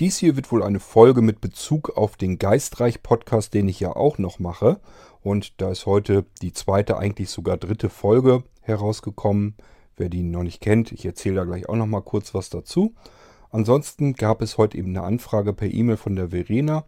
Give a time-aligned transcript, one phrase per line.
[0.00, 4.16] Dies hier wird wohl eine Folge mit Bezug auf den Geistreich-Podcast, den ich ja auch
[4.18, 4.78] noch mache.
[5.22, 9.56] Und da ist heute die zweite, eigentlich sogar dritte Folge herausgekommen.
[9.96, 12.94] Wer die noch nicht kennt, ich erzähle da gleich auch noch mal kurz was dazu.
[13.50, 16.84] Ansonsten gab es heute eben eine Anfrage per E-Mail von der Verena.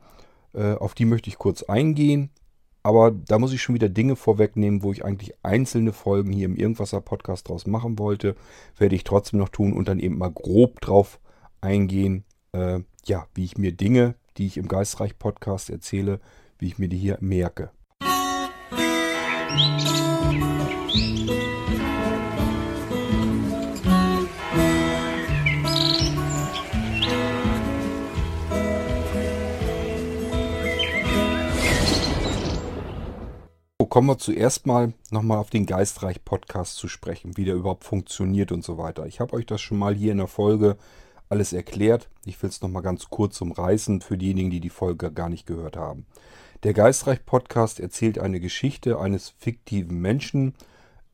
[0.53, 2.31] Äh, auf die möchte ich kurz eingehen.
[2.85, 6.55] Aber da muss ich schon wieder Dinge vorwegnehmen, wo ich eigentlich einzelne Folgen hier im
[6.55, 8.37] Irgendwasser Podcast draus machen wollte.
[8.79, 11.19] Werde ich trotzdem noch tun und dann eben mal grob drauf
[11.61, 12.23] eingehen,
[12.53, 12.79] äh,
[13.11, 16.21] ja, wie ich mir Dinge, die ich im Geistreich Podcast erzähle,
[16.61, 17.71] wie ich mir die hier merke.
[33.89, 38.53] kommen wir zuerst mal nochmal auf den Geistreich Podcast zu sprechen, wie der überhaupt funktioniert
[38.53, 39.05] und so weiter.
[39.07, 40.77] Ich habe euch das schon mal hier in der Folge
[41.31, 42.11] alles erklärt.
[42.27, 45.77] Ich will es nochmal ganz kurz umreißen für diejenigen, die die Folge gar nicht gehört
[45.77, 46.05] haben.
[46.65, 50.55] Der Geistreich Podcast erzählt eine Geschichte eines fiktiven Menschen,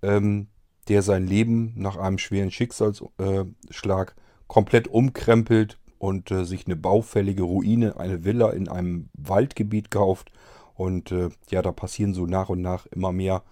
[0.02, 0.48] ähm,
[0.88, 7.42] der sein Leben nach einem schweren Schicksalsschlag äh, komplett umkrempelt und äh, sich eine baufällige
[7.42, 10.32] Ruine, eine Villa in einem Waldgebiet kauft
[10.74, 13.42] und äh, ja, da passieren so nach und nach immer mehr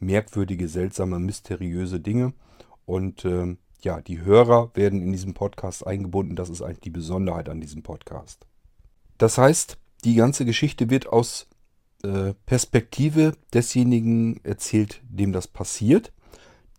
[0.00, 2.34] merkwürdige, seltsame, mysteriöse Dinge.
[2.84, 6.36] Und äh, ja, die Hörer werden in diesem Podcast eingebunden.
[6.36, 8.46] Das ist eigentlich die Besonderheit an diesem Podcast.
[9.18, 11.46] Das heißt, die ganze Geschichte wird aus
[12.02, 16.12] äh, Perspektive desjenigen erzählt, dem das passiert.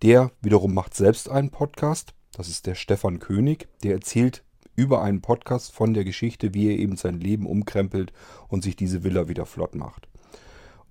[0.02, 2.14] Der wiederum macht selbst einen Podcast.
[2.34, 3.68] Das ist der Stefan König.
[3.84, 4.44] Der erzählt
[4.76, 8.12] über einen Podcast von der Geschichte, wie er eben sein Leben umkrempelt
[8.50, 10.08] und sich diese Villa wieder flott macht.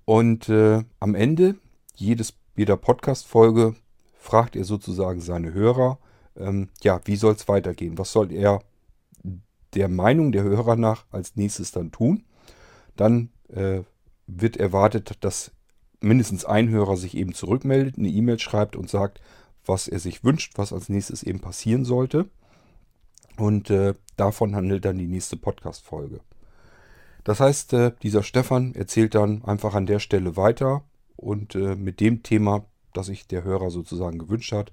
[0.05, 1.55] Und äh, am Ende
[1.95, 3.75] jedes, jeder Podcast-Folge
[4.25, 5.99] fragt er sozusagen seine Hörer,
[6.35, 7.97] ähm, ja, wie soll es weitergehen?
[7.99, 8.59] Was soll er
[9.75, 12.23] der Meinung der Hörer nach als nächstes dann tun?
[12.95, 13.81] Dann äh,
[14.25, 15.51] wird erwartet, dass
[16.01, 19.21] mindestens ein Hörer sich eben zurückmeldet, eine E-Mail schreibt und sagt,
[19.63, 22.25] was er sich wünscht, was als nächstes eben passieren sollte.
[23.37, 26.19] Und äh, davon handelt dann die nächste Podcast-Folge.
[27.23, 30.83] Das heißt, äh, dieser Stefan erzählt dann einfach an der Stelle weiter
[31.15, 32.65] und äh, mit dem Thema,
[32.97, 34.71] das sich der Hörer sozusagen gewünscht hat,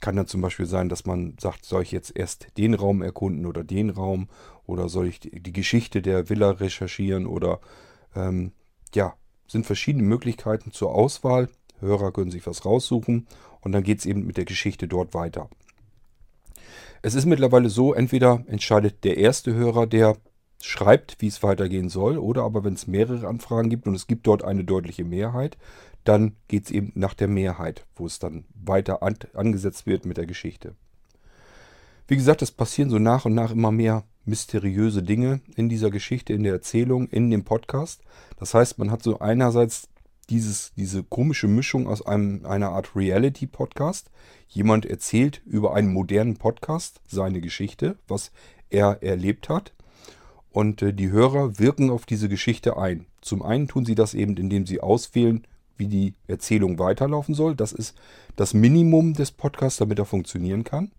[0.00, 3.46] kann dann zum Beispiel sein, dass man sagt, soll ich jetzt erst den Raum erkunden
[3.46, 4.28] oder den Raum?
[4.66, 7.26] Oder soll ich die Geschichte der Villa recherchieren?
[7.26, 7.60] Oder
[8.16, 8.52] ähm,
[8.94, 9.14] ja,
[9.46, 11.48] sind verschiedene Möglichkeiten zur Auswahl.
[11.78, 13.28] Hörer können sich was raussuchen.
[13.60, 15.48] Und dann geht es eben mit der Geschichte dort weiter.
[17.02, 20.16] Es ist mittlerweile so, entweder entscheidet der erste Hörer, der
[20.60, 24.26] schreibt, wie es weitergehen soll, oder aber wenn es mehrere Anfragen gibt und es gibt
[24.26, 25.58] dort eine deutliche Mehrheit,
[26.04, 30.16] dann geht es eben nach der Mehrheit, wo es dann weiter an, angesetzt wird mit
[30.16, 30.74] der Geschichte.
[32.08, 36.32] Wie gesagt, es passieren so nach und nach immer mehr mysteriöse Dinge in dieser Geschichte,
[36.32, 38.02] in der Erzählung, in dem Podcast.
[38.38, 39.88] Das heißt, man hat so einerseits
[40.30, 44.10] dieses, diese komische Mischung aus einem, einer Art Reality-Podcast.
[44.48, 48.32] Jemand erzählt über einen modernen Podcast seine Geschichte, was
[48.70, 49.72] er erlebt hat.
[50.50, 53.06] Und äh, die Hörer wirken auf diese Geschichte ein.
[53.20, 55.46] Zum einen tun sie das eben, indem sie auswählen,
[55.82, 57.56] wie die Erzählung weiterlaufen soll.
[57.56, 57.96] Das ist
[58.36, 60.92] das Minimum des Podcasts, damit er funktionieren kann.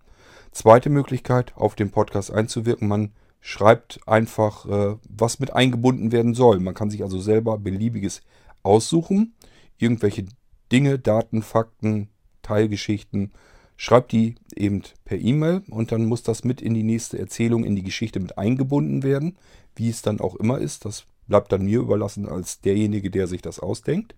[0.52, 2.88] Zweite Möglichkeit, auf den Podcast einzuwirken.
[2.90, 6.60] Man schreibt einfach, äh, was mit eingebunden werden soll.
[6.60, 8.22] Man kann sich also selber beliebiges
[8.62, 9.34] aussuchen,
[9.78, 10.26] irgendwelche
[10.72, 12.10] Dinge, Daten, Fakten,
[12.42, 13.32] Teilgeschichten,
[13.78, 17.76] schreibt die eben per E-Mail und dann muss das mit in die nächste Erzählung, in
[17.76, 19.38] die Geschichte mit eingebunden werden,
[19.76, 20.86] wie es dann auch immer ist.
[20.86, 24.14] Das bleibt dann mir überlassen als derjenige, der sich das ausdenkt.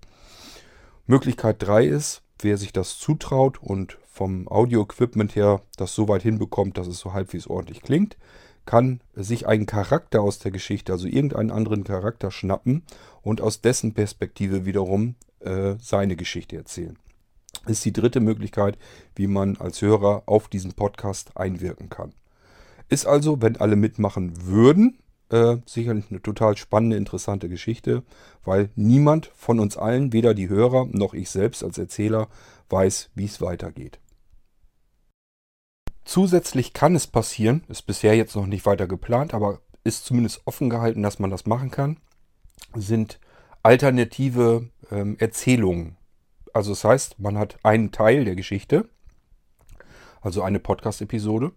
[1.07, 6.77] Möglichkeit 3 ist, wer sich das zutraut und vom Audio-Equipment her das so weit hinbekommt,
[6.77, 8.17] dass es so halbwegs ordentlich klingt,
[8.65, 12.83] kann sich einen Charakter aus der Geschichte, also irgendeinen anderen Charakter schnappen
[13.21, 16.97] und aus dessen Perspektive wiederum äh, seine Geschichte erzählen.
[17.67, 18.77] Ist die dritte Möglichkeit,
[19.15, 22.13] wie man als Hörer auf diesen Podcast einwirken kann.
[22.89, 24.97] Ist also, wenn alle mitmachen würden,
[25.35, 28.03] äh, sicherlich eine total spannende, interessante Geschichte,
[28.45, 32.29] weil niemand von uns allen, weder die Hörer noch ich selbst als Erzähler,
[32.69, 33.99] weiß, wie es weitergeht.
[36.05, 40.69] Zusätzlich kann es passieren, ist bisher jetzt noch nicht weiter geplant, aber ist zumindest offen
[40.69, 41.97] gehalten, dass man das machen kann,
[42.73, 43.19] sind
[43.61, 45.97] alternative ähm, Erzählungen.
[46.53, 48.87] Also das heißt, man hat einen Teil der Geschichte,
[50.21, 51.51] also eine Podcast-Episode,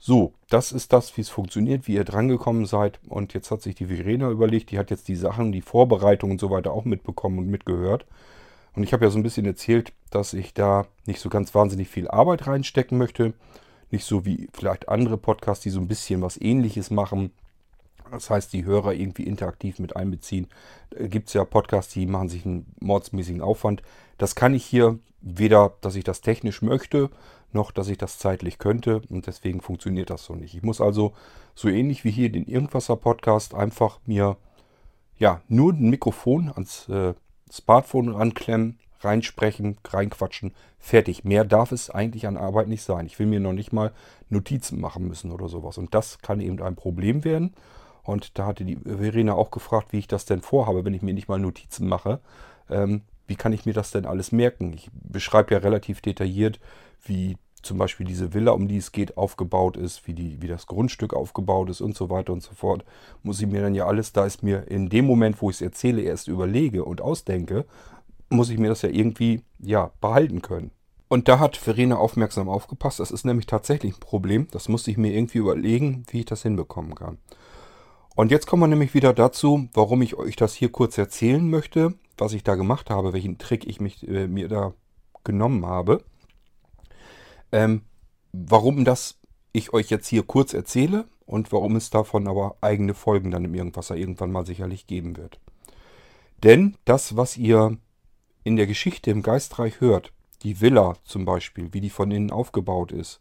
[0.03, 2.99] So, das ist das, wie es funktioniert, wie ihr drangekommen seid.
[3.07, 6.39] Und jetzt hat sich die Verena überlegt, die hat jetzt die Sachen, die Vorbereitung und
[6.39, 8.05] so weiter auch mitbekommen und mitgehört.
[8.75, 11.87] Und ich habe ja so ein bisschen erzählt, dass ich da nicht so ganz wahnsinnig
[11.87, 13.33] viel Arbeit reinstecken möchte.
[13.91, 17.31] Nicht so wie vielleicht andere Podcasts, die so ein bisschen was ähnliches machen.
[18.11, 20.47] Das heißt, die Hörer irgendwie interaktiv mit einbeziehen.
[20.89, 23.81] Da gibt es ja Podcasts, die machen sich einen mordsmäßigen Aufwand.
[24.17, 27.09] Das kann ich hier weder, dass ich das technisch möchte,
[27.53, 30.55] noch, dass ich das zeitlich könnte und deswegen funktioniert das so nicht.
[30.55, 31.13] Ich muss also
[31.55, 34.37] so ähnlich wie hier den Irgendwasser Podcast einfach mir
[35.17, 37.13] ja nur ein Mikrofon ans äh,
[37.51, 41.23] Smartphone ranklemmen, reinsprechen, reinquatschen, fertig.
[41.23, 43.05] Mehr darf es eigentlich an Arbeit nicht sein.
[43.05, 43.91] Ich will mir noch nicht mal
[44.29, 47.53] Notizen machen müssen oder sowas und das kann eben ein Problem werden.
[48.03, 51.13] Und da hatte die Verena auch gefragt, wie ich das denn vorhabe, wenn ich mir
[51.13, 52.19] nicht mal Notizen mache.
[52.69, 54.73] Ähm, wie kann ich mir das denn alles merken?
[54.73, 56.59] Ich beschreibe ja relativ detailliert,
[57.03, 60.67] wie zum Beispiel diese Villa, um die es geht, aufgebaut ist, wie, die, wie das
[60.67, 62.83] Grundstück aufgebaut ist und so weiter und so fort,
[63.23, 65.61] muss ich mir dann ja alles, da ist mir in dem Moment, wo ich es
[65.61, 67.65] erzähle, erst überlege und ausdenke,
[68.29, 70.71] muss ich mir das ja irgendwie ja, behalten können.
[71.07, 73.01] Und da hat Verena aufmerksam aufgepasst.
[73.01, 74.47] Das ist nämlich tatsächlich ein Problem.
[74.51, 77.17] Das musste ich mir irgendwie überlegen, wie ich das hinbekommen kann.
[78.15, 81.93] Und jetzt kommen wir nämlich wieder dazu, warum ich euch das hier kurz erzählen möchte,
[82.17, 84.73] was ich da gemacht habe, welchen Trick ich mich, äh, mir da
[85.23, 86.03] genommen habe.
[87.51, 87.83] Ähm,
[88.33, 89.17] warum das
[89.53, 93.55] ich euch jetzt hier kurz erzähle und warum es davon aber eigene Folgen dann im
[93.55, 95.39] Irgendwasser irgendwann mal sicherlich geben wird.
[96.43, 97.77] Denn das, was ihr
[98.43, 100.11] in der Geschichte im Geistreich hört,
[100.43, 103.19] die Villa zum Beispiel, wie die von innen aufgebaut ist,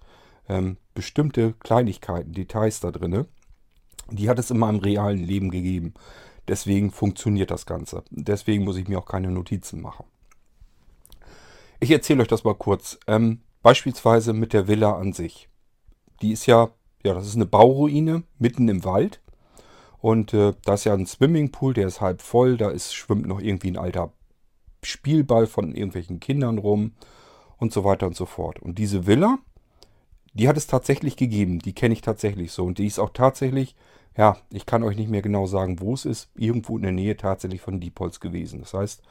[0.48, 3.26] ähm, bestimmte Kleinigkeiten, Details da drinne,
[4.10, 5.94] die hat es in meinem realen Leben gegeben.
[6.48, 8.02] Deswegen funktioniert das Ganze.
[8.10, 10.04] Deswegen muss ich mir auch keine Notizen machen.
[11.78, 12.98] Ich erzähle euch das mal kurz.
[13.06, 15.48] Ähm, Beispielsweise mit der Villa an sich.
[16.22, 16.70] Die ist ja,
[17.04, 19.20] ja, das ist eine Bauruine mitten im Wald.
[19.98, 22.56] Und äh, da ist ja ein Swimmingpool, der ist halb voll.
[22.56, 24.12] Da ist, schwimmt noch irgendwie ein alter
[24.82, 26.92] Spielball von irgendwelchen Kindern rum
[27.58, 28.60] und so weiter und so fort.
[28.60, 29.38] Und diese Villa,
[30.32, 31.58] die hat es tatsächlich gegeben.
[31.58, 32.64] Die kenne ich tatsächlich so.
[32.64, 33.76] Und die ist auch tatsächlich,
[34.16, 37.16] ja, ich kann euch nicht mehr genau sagen, wo es ist, irgendwo in der Nähe
[37.16, 38.60] tatsächlich von Diepholz gewesen.
[38.60, 39.02] Das heißt,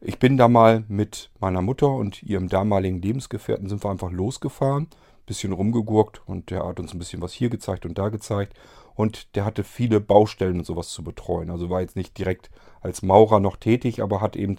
[0.00, 4.88] ich bin da mal mit meiner Mutter und ihrem damaligen Lebensgefährten sind wir einfach losgefahren,
[5.26, 8.54] bisschen rumgegurkt und der hat uns ein bisschen was hier gezeigt und da gezeigt
[8.94, 11.50] und der hatte viele Baustellen und sowas zu betreuen.
[11.50, 14.56] Also war jetzt nicht direkt als Maurer noch tätig, aber hat eben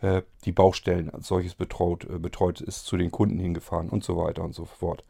[0.00, 4.16] äh, die Baustellen als solches betreut, äh, betreut, ist zu den Kunden hingefahren und so
[4.16, 5.04] weiter und so fort.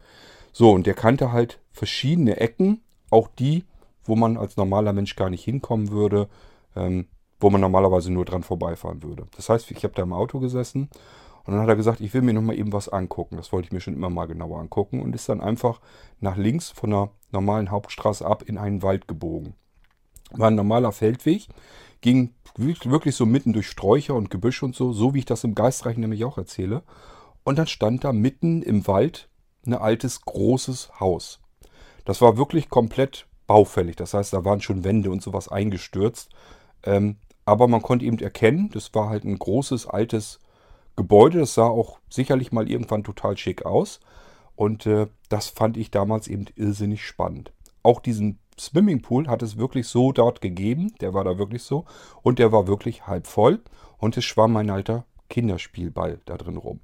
[0.53, 2.81] So, und der kannte halt verschiedene Ecken,
[3.11, 3.65] auch die,
[4.11, 6.29] wo man als normaler Mensch gar nicht hinkommen würde.
[6.77, 7.07] Ähm,
[7.41, 9.27] wo man normalerweise nur dran vorbeifahren würde.
[9.35, 10.91] Das heißt, ich habe da im Auto gesessen
[11.45, 13.37] und dann hat er gesagt, ich will mir nochmal eben was angucken.
[13.37, 15.81] Das wollte ich mir schon immer mal genauer angucken und ist dann einfach
[16.21, 19.55] nach links von der normalen Hauptstraße ab in einen Wald gebogen.
[20.33, 21.49] War ein normaler Feldweg,
[22.03, 25.55] ging wirklich so mitten durch Sträucher und Gebüsch und so, so wie ich das im
[25.55, 26.83] Geistreich nämlich auch erzähle.
[27.43, 29.31] Und dann stand da mitten im Wald
[29.65, 31.41] ein altes, großes Haus.
[32.05, 33.97] Das war wirklich komplett baufällig.
[33.97, 36.31] Das heißt, da waren schon Wände und sowas eingestürzt.
[36.85, 40.39] Ähm, Aber man konnte eben erkennen, das war halt ein großes, altes
[40.95, 41.41] Gebäude.
[41.41, 43.99] Das sah auch sicherlich mal irgendwann total schick aus.
[44.55, 47.53] Und äh, das fand ich damals eben irrsinnig spannend.
[47.83, 50.95] Auch diesen Swimmingpool hat es wirklich so dort gegeben.
[51.01, 51.87] Der war da wirklich so.
[52.23, 53.63] Und der war wirklich halb voll.
[53.99, 56.79] Und es schwamm ein alter Kinderspielball da drin rum.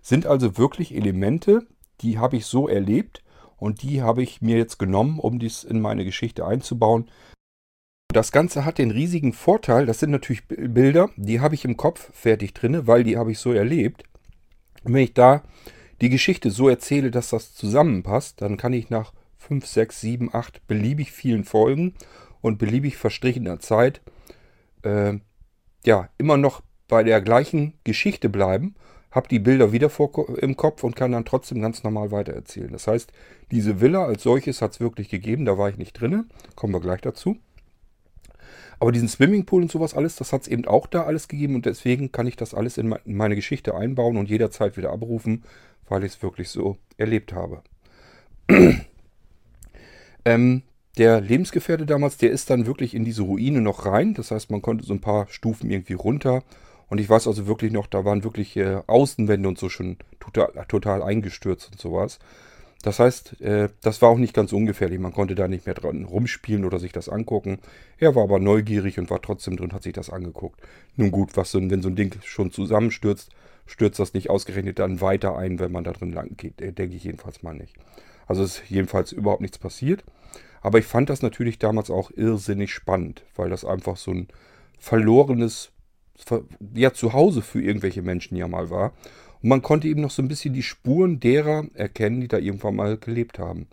[0.00, 1.66] Sind also wirklich Elemente,
[2.00, 3.22] die habe ich so erlebt.
[3.56, 7.10] Und die habe ich mir jetzt genommen, um dies in meine Geschichte einzubauen.
[8.08, 12.10] Das Ganze hat den riesigen Vorteil, das sind natürlich Bilder, die habe ich im Kopf
[12.14, 14.04] fertig drinne, weil die habe ich so erlebt.
[14.84, 15.42] Und wenn ich da
[16.00, 20.66] die Geschichte so erzähle, dass das zusammenpasst, dann kann ich nach 5, 6, 7, 8
[20.66, 21.94] beliebig vielen Folgen
[22.40, 24.00] und beliebig verstrichener Zeit
[24.82, 25.14] äh,
[25.84, 28.74] ja immer noch bei der gleichen Geschichte bleiben,
[29.16, 32.70] habe die Bilder wieder vor, im Kopf und kann dann trotzdem ganz normal weitererzählen.
[32.70, 33.10] Das heißt,
[33.50, 36.80] diese Villa als solches hat es wirklich gegeben, da war ich nicht drinne, kommen wir
[36.80, 37.38] gleich dazu.
[38.78, 41.64] Aber diesen Swimmingpool und sowas alles, das hat es eben auch da alles gegeben und
[41.64, 45.44] deswegen kann ich das alles in meine Geschichte einbauen und jederzeit wieder abrufen,
[45.88, 47.62] weil ich es wirklich so erlebt habe.
[50.26, 50.62] ähm,
[50.98, 54.12] der Lebensgefährte damals, der ist dann wirklich in diese Ruine noch rein.
[54.12, 56.42] Das heißt, man konnte so ein paar Stufen irgendwie runter.
[56.88, 60.52] Und ich weiß also wirklich noch, da waren wirklich äh, Außenwände und so schon total,
[60.68, 62.18] total eingestürzt und sowas.
[62.82, 65.00] Das heißt, äh, das war auch nicht ganz ungefährlich.
[65.00, 67.58] Man konnte da nicht mehr dran rumspielen oder sich das angucken.
[67.98, 70.60] Er war aber neugierig und war trotzdem drin, hat sich das angeguckt.
[70.94, 73.30] Nun gut, was denn, wenn so ein Ding schon zusammenstürzt,
[73.66, 76.60] stürzt das nicht ausgerechnet dann weiter ein, wenn man da drin lang geht.
[76.60, 77.74] Äh, denke ich jedenfalls mal nicht.
[78.28, 80.04] Also ist jedenfalls überhaupt nichts passiert.
[80.60, 84.28] Aber ich fand das natürlich damals auch irrsinnig spannend, weil das einfach so ein
[84.78, 85.70] verlorenes
[86.74, 88.92] ja, Zuhause für irgendwelche Menschen ja mal war.
[89.42, 92.76] Und man konnte eben noch so ein bisschen die Spuren derer erkennen, die da irgendwann
[92.76, 93.66] mal gelebt haben.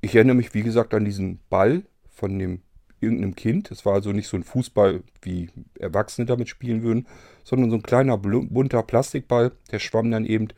[0.00, 2.60] Ich erinnere mich, wie gesagt, an diesen Ball von dem
[3.00, 3.70] irgendeinem Kind.
[3.70, 5.48] Es war also nicht so ein Fußball, wie
[5.78, 7.06] Erwachsene damit spielen würden,
[7.44, 10.48] sondern so ein kleiner bunter Plastikball, der schwamm dann eben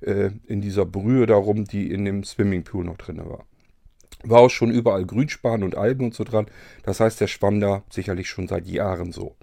[0.00, 3.46] äh, in dieser Brühe darum, die in dem Swimmingpool noch drin war.
[4.24, 6.46] War auch schon überall Grünspan und Algen und so dran.
[6.82, 9.36] Das heißt, der schwamm da sicherlich schon seit Jahren so.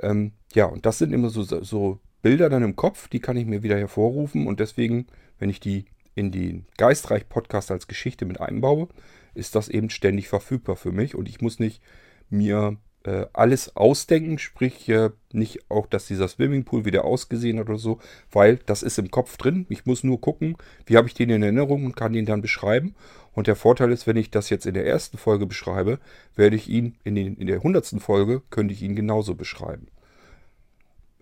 [0.00, 3.46] Ähm, ja, und das sind immer so, so Bilder dann im Kopf, die kann ich
[3.46, 4.46] mir wieder hervorrufen.
[4.46, 5.06] Und deswegen,
[5.38, 8.88] wenn ich die in den Geistreich-Podcast als Geschichte mit einbaue,
[9.34, 11.14] ist das eben ständig verfügbar für mich.
[11.14, 11.80] Und ich muss nicht
[12.28, 17.78] mir äh, alles ausdenken, sprich äh, nicht auch, dass dieser Swimmingpool wieder ausgesehen hat oder
[17.78, 18.00] so,
[18.30, 19.66] weil das ist im Kopf drin.
[19.68, 22.94] Ich muss nur gucken, wie habe ich den in Erinnerung und kann den dann beschreiben.
[23.32, 26.00] Und der Vorteil ist, wenn ich das jetzt in der ersten Folge beschreibe,
[26.34, 29.88] werde ich ihn in, den, in der hundertsten Folge, könnte ich ihn genauso beschreiben.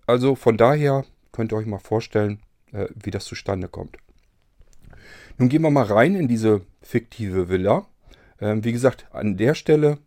[0.07, 2.41] Also von daher könnt ihr euch mal vorstellen,
[2.73, 3.99] äh, wie das zustande kommt.
[5.37, 7.87] Nun gehen wir mal rein in diese fiktive Villa.
[8.41, 9.99] Ähm, wie gesagt, an der Stelle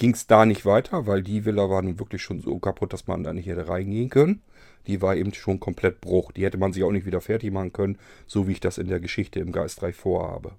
[0.00, 3.06] ging es da nicht weiter, weil die Villa war nun wirklich schon so kaputt, dass
[3.06, 4.42] man da nicht hätte reingehen können.
[4.86, 6.32] Die war eben schon komplett Bruch.
[6.32, 8.88] Die hätte man sich auch nicht wieder fertig machen können, so wie ich das in
[8.88, 10.52] der Geschichte im Geistreich vorhabe.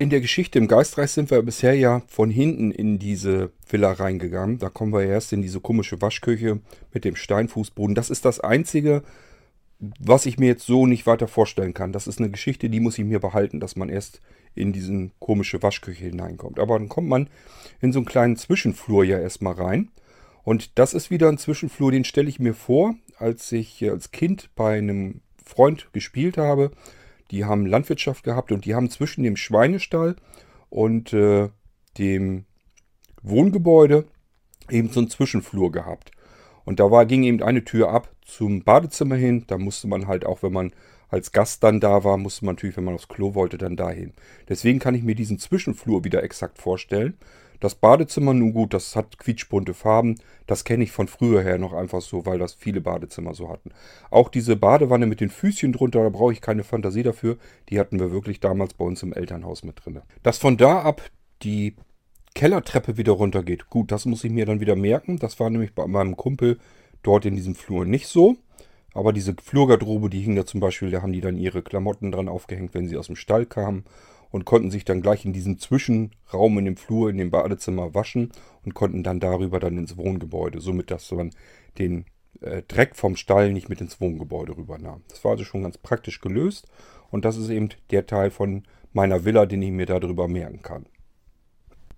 [0.00, 4.58] In der Geschichte im Geistreich sind wir bisher ja von hinten in diese Villa reingegangen.
[4.58, 6.60] Da kommen wir erst in diese komische Waschküche
[6.92, 7.94] mit dem Steinfußboden.
[7.94, 9.04] Das ist das Einzige,
[9.78, 11.92] was ich mir jetzt so nicht weiter vorstellen kann.
[11.92, 14.20] Das ist eine Geschichte, die muss ich mir behalten, dass man erst
[14.54, 16.58] in diese komische Waschküche hineinkommt.
[16.58, 17.28] Aber dann kommt man
[17.80, 19.90] in so einen kleinen Zwischenflur ja erstmal rein.
[20.42, 24.50] Und das ist wieder ein Zwischenflur, den stelle ich mir vor, als ich als Kind
[24.56, 26.72] bei einem Freund gespielt habe
[27.30, 30.16] die haben Landwirtschaft gehabt und die haben zwischen dem Schweinestall
[30.70, 31.50] und äh,
[31.98, 32.44] dem
[33.22, 34.06] Wohngebäude
[34.70, 36.10] eben so einen Zwischenflur gehabt.
[36.68, 39.44] Und da war, ging eben eine Tür ab zum Badezimmer hin.
[39.46, 40.72] Da musste man halt auch, wenn man
[41.08, 44.12] als Gast dann da war, musste man natürlich, wenn man aufs Klo wollte, dann dahin.
[44.50, 47.16] Deswegen kann ich mir diesen Zwischenflur wieder exakt vorstellen.
[47.58, 50.16] Das Badezimmer, nun gut, das hat quietschbunte Farben.
[50.46, 53.70] Das kenne ich von früher her noch einfach so, weil das viele Badezimmer so hatten.
[54.10, 57.38] Auch diese Badewanne mit den Füßchen drunter, da brauche ich keine Fantasie dafür.
[57.70, 60.02] Die hatten wir wirklich damals bei uns im Elternhaus mit drin.
[60.22, 61.00] Dass von da ab
[61.42, 61.76] die
[62.34, 63.68] Kellertreppe wieder runtergeht.
[63.70, 65.18] Gut, das muss ich mir dann wieder merken.
[65.18, 66.58] Das war nämlich bei meinem Kumpel
[67.02, 68.36] dort in diesem Flur nicht so.
[68.94, 72.28] Aber diese Flurgarderobe, die hing da zum Beispiel, da haben die dann ihre Klamotten dran
[72.28, 73.84] aufgehängt, wenn sie aus dem Stall kamen
[74.30, 78.32] und konnten sich dann gleich in diesem Zwischenraum in dem Flur, in dem Badezimmer waschen
[78.64, 81.30] und konnten dann darüber dann ins Wohngebäude, somit dass man
[81.78, 82.06] den
[82.40, 85.02] äh, Dreck vom Stall nicht mit ins Wohngebäude rübernahm.
[85.08, 86.66] Das war also schon ganz praktisch gelöst
[87.10, 90.86] und das ist eben der Teil von meiner Villa, den ich mir darüber merken kann.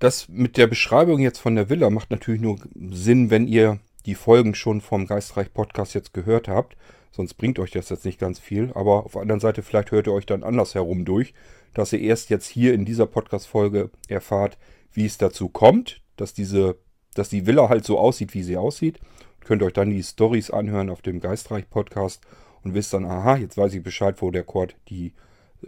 [0.00, 2.58] Das mit der Beschreibung jetzt von der Villa macht natürlich nur
[2.90, 6.76] Sinn, wenn ihr die Folgen schon vom Geistreich Podcast jetzt gehört habt.
[7.12, 8.72] Sonst bringt euch das jetzt nicht ganz viel.
[8.74, 11.34] Aber auf der anderen Seite, vielleicht hört ihr euch dann andersherum durch
[11.74, 14.58] dass ihr erst jetzt hier in dieser Podcast-Folge erfahrt,
[14.92, 16.76] wie es dazu kommt, dass diese,
[17.14, 18.98] dass die Villa halt so aussieht, wie sie aussieht.
[19.44, 22.22] Könnt euch dann die Stories anhören auf dem Geistreich-Podcast
[22.62, 25.12] und wisst dann, aha, jetzt weiß ich Bescheid, wo der Kord die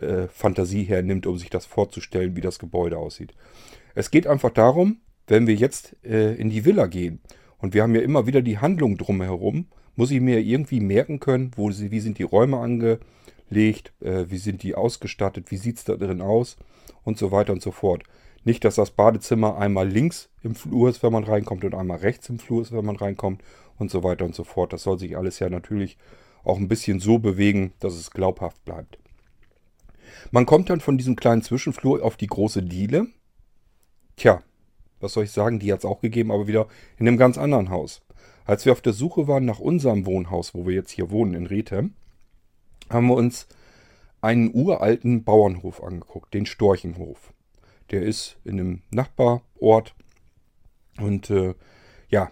[0.00, 3.32] äh, Fantasie hernimmt, um sich das vorzustellen, wie das Gebäude aussieht.
[3.94, 7.20] Es geht einfach darum, wenn wir jetzt äh, in die Villa gehen
[7.58, 11.52] und wir haben ja immer wieder die Handlung drumherum, muss ich mir irgendwie merken können,
[11.56, 15.84] wo sie, wie sind die Räume angelegt, äh, wie sind die ausgestattet, wie sieht es
[15.84, 16.56] da drin aus
[17.04, 18.04] und so weiter und so fort.
[18.44, 22.28] Nicht, dass das Badezimmer einmal links im Flur ist, wenn man reinkommt und einmal rechts
[22.28, 23.42] im Flur ist, wenn man reinkommt
[23.78, 24.72] und so weiter und so fort.
[24.72, 25.96] Das soll sich alles ja natürlich
[26.42, 28.99] auch ein bisschen so bewegen, dass es glaubhaft bleibt.
[30.32, 33.06] Man kommt dann von diesem kleinen Zwischenflur auf die große Diele.
[34.16, 34.42] Tja,
[35.00, 37.71] was soll ich sagen, die hat es auch gegeben, aber wieder in einem ganz anderen
[37.71, 38.02] Haus.
[38.45, 41.47] Als wir auf der Suche waren nach unserem Wohnhaus, wo wir jetzt hier wohnen in
[41.47, 41.95] Rethem,
[42.90, 43.47] haben wir uns
[44.21, 47.33] einen uralten Bauernhof angeguckt, den Storchenhof.
[47.90, 49.95] Der ist in einem Nachbarort
[50.99, 51.54] und äh,
[52.09, 52.31] ja,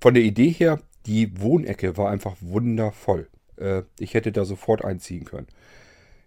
[0.00, 3.28] von der Idee her, die Wohnecke war einfach wundervoll.
[3.56, 5.48] Äh, ich hätte da sofort einziehen können.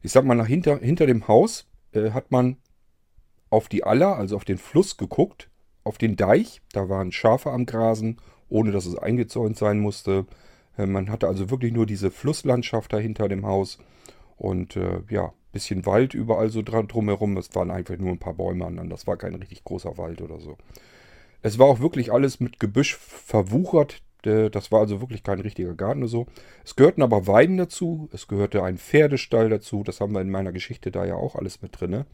[0.01, 2.57] Ich sag mal, nach hinter, hinter dem Haus äh, hat man
[3.53, 5.49] auf die Aller, also auf den Fluss geguckt,
[5.83, 6.61] auf den Deich.
[6.73, 8.17] Da waren Schafe am Grasen,
[8.49, 10.25] ohne dass es eingezäunt sein musste.
[10.77, 13.77] Äh, man hatte also wirklich nur diese Flusslandschaft da hinter dem Haus.
[14.35, 17.37] Und äh, ja, bisschen Wald überall so drumherum.
[17.37, 18.89] Es waren einfach nur ein paar Bäume an.
[18.89, 20.57] Das war kein richtig großer Wald oder so.
[21.41, 24.01] Es war auch wirklich alles mit Gebüsch verwuchert.
[24.23, 26.25] Das war also wirklich kein richtiger Garten oder so.
[26.63, 28.09] Es gehörten aber Weiden dazu.
[28.13, 29.83] Es gehörte ein Pferdestall dazu.
[29.83, 32.05] Das haben wir in meiner Geschichte da ja auch alles mit drin.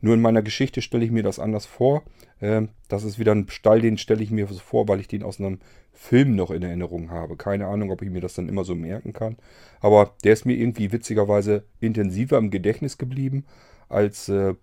[0.00, 2.02] Nur in meiner Geschichte stelle ich mir das anders vor.
[2.40, 5.22] Ähm, das ist wieder ein Stall, den stelle ich mir so vor, weil ich den
[5.22, 5.58] aus einem
[5.92, 7.36] Film noch in Erinnerung habe.
[7.36, 9.36] Keine Ahnung, ob ich mir das dann immer so merken kann.
[9.80, 13.44] Aber der ist mir irgendwie witzigerweise intensiver im Gedächtnis geblieben
[13.88, 14.54] als äh,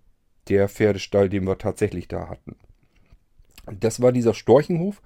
[0.50, 2.56] der Pferdestall, den wir tatsächlich da hatten.
[3.80, 5.02] Das war dieser Storchenhof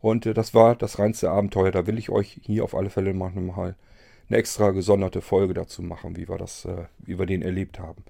[0.00, 1.70] und äh, das war das reinste Abenteuer.
[1.70, 3.74] Da will ich euch hier auf alle Fälle mal eine
[4.30, 8.02] extra gesonderte Folge dazu machen, wie wir das, äh, wie wir den erlebt haben.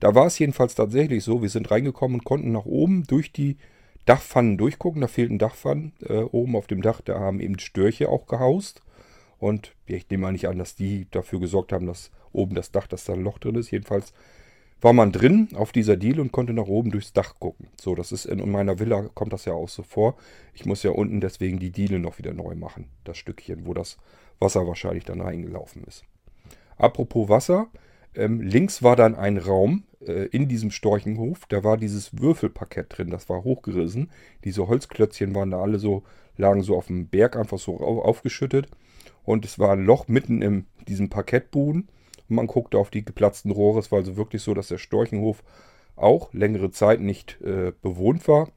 [0.00, 3.56] Da war es jedenfalls tatsächlich so, wir sind reingekommen und konnten nach oben durch die
[4.06, 5.00] Dachpfannen durchgucken.
[5.00, 5.92] Da fehlten Dachpfannen.
[6.06, 8.82] Äh, oben auf dem Dach, da haben eben Störche auch gehaust.
[9.38, 12.86] Und ich nehme mal nicht an, dass die dafür gesorgt haben, dass oben das Dach,
[12.86, 13.70] dass da ein Loch drin ist.
[13.70, 14.12] Jedenfalls
[14.80, 17.68] war man drin auf dieser Diele und konnte nach oben durchs Dach gucken.
[17.80, 20.16] So, das ist in meiner Villa, kommt das ja auch so vor.
[20.52, 22.88] Ich muss ja unten deswegen die Diele noch wieder neu machen.
[23.04, 23.96] Das Stückchen, wo das
[24.40, 26.04] Wasser wahrscheinlich dann reingelaufen ist.
[26.76, 27.68] Apropos Wasser,
[28.14, 31.46] ähm, links war dann ein Raum äh, in diesem Storchenhof.
[31.48, 34.10] Da war dieses Würfelparkett drin, das war hochgerissen.
[34.44, 36.02] Diese Holzklötzchen waren da alle so,
[36.36, 38.68] lagen so auf dem Berg einfach so aufgeschüttet.
[39.24, 41.88] Und es war ein Loch mitten in diesem Parkettboden.
[42.28, 43.80] Und man guckte auf die geplatzten Rohre.
[43.80, 45.42] Es war also wirklich so, dass der Storchenhof
[45.96, 48.50] auch längere Zeit nicht äh, bewohnt war.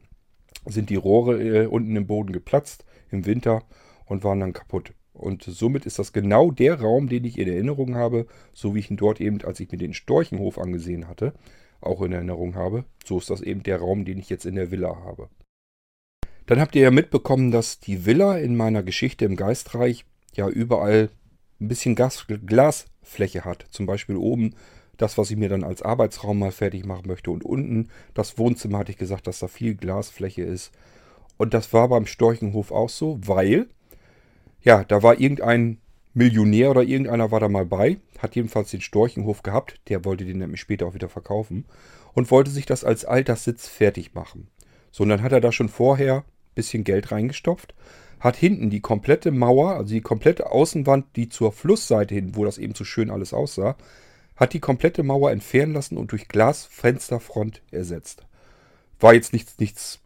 [0.65, 3.63] Sind die Rohre äh, unten im Boden geplatzt im Winter
[4.05, 4.93] und waren dann kaputt.
[5.17, 8.91] Und somit ist das genau der Raum, den ich in Erinnerung habe, so wie ich
[8.91, 11.33] ihn dort eben, als ich mir den Storchenhof angesehen hatte,
[11.81, 12.85] auch in Erinnerung habe.
[13.03, 15.29] So ist das eben der Raum, den ich jetzt in der Villa habe.
[16.45, 21.09] Dann habt ihr ja mitbekommen, dass die Villa in meiner Geschichte im Geistreich ja überall
[21.59, 23.65] ein bisschen Gas, Glasfläche hat.
[23.71, 24.53] Zum Beispiel oben
[24.97, 27.31] das, was ich mir dann als Arbeitsraum mal fertig machen möchte.
[27.31, 30.71] Und unten das Wohnzimmer hatte ich gesagt, dass da viel Glasfläche ist.
[31.37, 33.67] Und das war beim Storchenhof auch so, weil,
[34.61, 35.77] ja, da war irgendein
[36.13, 40.39] Millionär oder irgendeiner war da mal bei, hat jedenfalls den Storchenhof gehabt, der wollte den
[40.39, 41.65] nämlich später auch wieder verkaufen
[42.13, 44.47] und wollte sich das als Alterssitz fertig machen.
[44.91, 47.75] So, und dann hat er da schon vorher ein bisschen Geld reingestopft,
[48.19, 52.57] hat hinten die komplette Mauer, also die komplette Außenwand, die zur Flussseite hin, wo das
[52.57, 53.75] eben so schön alles aussah,
[54.35, 58.25] hat die komplette Mauer entfernen lassen und durch Glasfensterfront ersetzt.
[58.99, 59.99] War jetzt nichts, nichts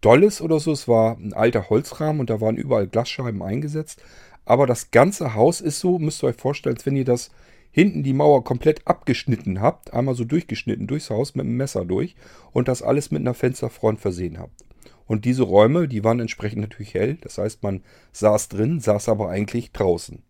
[0.00, 4.02] Dolles oder so, es war ein alter Holzrahmen und da waren überall Glasscheiben eingesetzt.
[4.44, 7.30] Aber das ganze Haus ist so, müsst ihr euch vorstellen, als wenn ihr das
[7.70, 12.16] hinten die Mauer komplett abgeschnitten habt, einmal so durchgeschnitten durchs Haus mit einem Messer durch
[12.52, 14.64] und das alles mit einer Fensterfront versehen habt.
[15.06, 17.18] Und diese Räume, die waren entsprechend natürlich hell.
[17.20, 20.22] Das heißt, man saß drin, saß aber eigentlich draußen.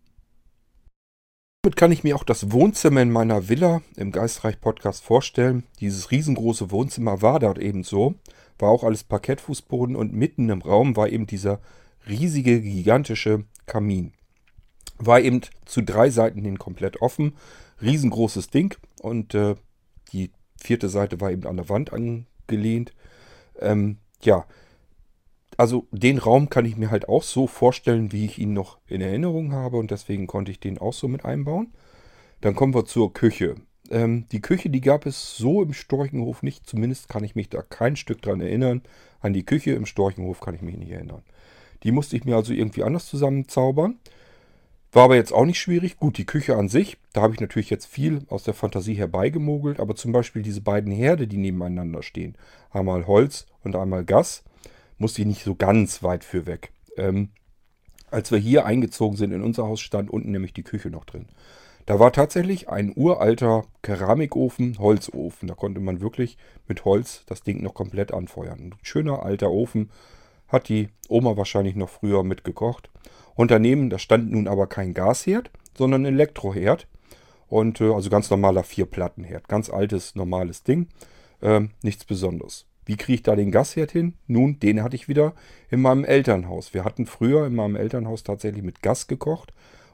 [1.63, 5.65] Damit kann ich mir auch das Wohnzimmer in meiner Villa im Geistreich Podcast vorstellen.
[5.79, 8.15] Dieses riesengroße Wohnzimmer war dort eben so.
[8.59, 11.61] War auch alles Parkettfußboden und mitten im Raum war eben dieser
[12.09, 14.13] riesige, gigantische Kamin.
[14.99, 17.35] War eben zu drei Seiten hin komplett offen.
[17.81, 19.57] Riesengroßes Ding und äh,
[20.13, 22.93] die vierte Seite war eben an der Wand angelehnt.
[23.59, 24.47] Ähm, ja,
[25.57, 29.01] also den Raum kann ich mir halt auch so vorstellen, wie ich ihn noch in
[29.01, 31.73] Erinnerung habe und deswegen konnte ich den auch so mit einbauen.
[32.41, 33.57] Dann kommen wir zur Küche.
[33.93, 36.67] Ähm, die Küche, die gab es so im Storchenhof nicht.
[36.67, 38.83] Zumindest kann ich mich da kein Stück dran erinnern.
[39.21, 41.23] An die Küche im Storchenhof kann ich mich nicht erinnern.
[41.83, 43.99] Die musste ich mir also irgendwie anders zusammenzaubern.
[44.93, 45.99] War aber jetzt auch nicht schwierig.
[45.99, 49.81] Gut, die Küche an sich, da habe ich natürlich jetzt viel aus der Fantasie herbeigemogelt,
[49.81, 52.37] aber zum Beispiel diese beiden Herde, die nebeneinander stehen,
[52.71, 54.43] einmal Holz und einmal Gas,
[54.99, 56.73] musste ich nicht so ganz weit für weg.
[56.97, 57.31] Ähm,
[58.11, 61.27] als wir hier eingezogen sind in unser Haus, stand unten nämlich die Küche noch drin.
[61.87, 65.49] Da war tatsächlich ein uralter Keramikofen, Holzofen.
[65.49, 68.59] Da konnte man wirklich mit Holz das Ding noch komplett anfeuern.
[68.59, 69.91] Ein schöner alter Ofen,
[70.49, 72.91] hat die Oma wahrscheinlich noch früher mitgekocht.
[73.35, 76.87] Und daneben, da stand nun aber kein Gasherd, sondern ein Elektroherd.
[77.49, 79.49] Und äh, also ganz normaler Vierplattenherd.
[79.49, 80.89] Ganz altes, normales Ding.
[81.41, 82.67] Ähm, nichts Besonderes.
[82.85, 84.15] Wie kriege ich da den Gasherd hin?
[84.27, 85.35] Nun, den hatte ich wieder
[85.71, 86.75] in meinem Elternhaus.
[86.75, 89.53] Wir hatten früher in meinem Elternhaus tatsächlich mit Gas gekocht.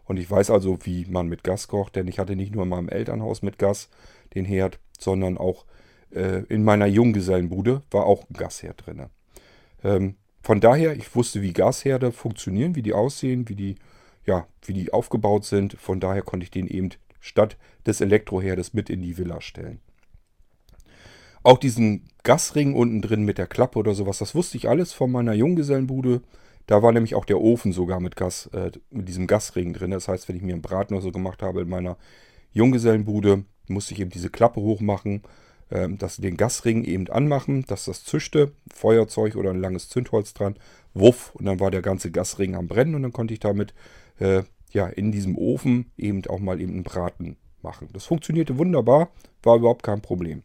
[0.09, 2.71] Und ich weiß also, wie man mit Gas kocht, denn ich hatte nicht nur in
[2.71, 3.90] meinem Elternhaus mit Gas
[4.35, 5.66] den Herd, sondern auch
[6.11, 9.07] äh, in meiner Junggesellenbude war auch ein Gasherd drin.
[9.85, 13.75] Ähm, von daher, ich wusste, wie Gasherde funktionieren, wie die aussehen, wie die,
[14.25, 15.75] ja, wie die aufgebaut sind.
[15.75, 16.88] Von daher konnte ich den eben
[17.21, 19.79] statt des Elektroherdes mit in die Villa stellen.
[21.42, 25.11] Auch diesen Gasring unten drin mit der Klappe oder sowas, das wusste ich alles von
[25.11, 26.23] meiner Junggesellenbude.
[26.69, 29.91] Da war nämlich auch der Ofen sogar mit Gas, äh, mit diesem Gasring drin.
[29.91, 31.97] Das heißt, wenn ich mir einen Braten oder so gemacht habe in meiner
[32.53, 35.23] Junggesellenbude, musste ich eben diese Klappe hochmachen
[35.71, 40.57] ähm, dass den Gasring eben anmachen, dass das zischte, Feuerzeug oder ein langes Zündholz dran,
[40.95, 43.75] wuff, und dann war der ganze Gasring am Brennen und dann konnte ich damit
[44.19, 47.89] äh, ja, in diesem Ofen eben auch mal eben einen Braten machen.
[47.93, 49.11] Das funktionierte wunderbar,
[49.43, 50.43] war überhaupt kein Problem.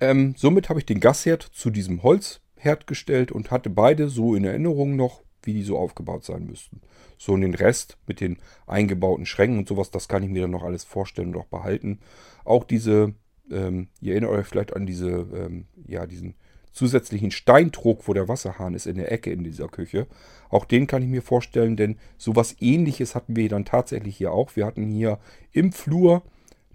[0.00, 2.40] Ähm, somit habe ich den Gasherd zu diesem Holzherd
[2.86, 6.80] gestellt und hatte beide so in Erinnerung noch, wie die so aufgebaut sein müssten.
[7.16, 10.50] So und den Rest mit den eingebauten Schränken und sowas, das kann ich mir dann
[10.50, 12.00] noch alles vorstellen und auch behalten.
[12.44, 13.14] Auch diese
[13.50, 16.34] ähm, ihr erinnert euch vielleicht an diese, ähm, ja, diesen
[16.72, 20.06] zusätzlichen Steindruck, wo der Wasserhahn ist in der Ecke in dieser Küche.
[20.48, 24.54] Auch den kann ich mir vorstellen, denn sowas ähnliches hatten wir dann tatsächlich hier auch.
[24.54, 25.18] Wir hatten hier
[25.52, 26.22] im Flur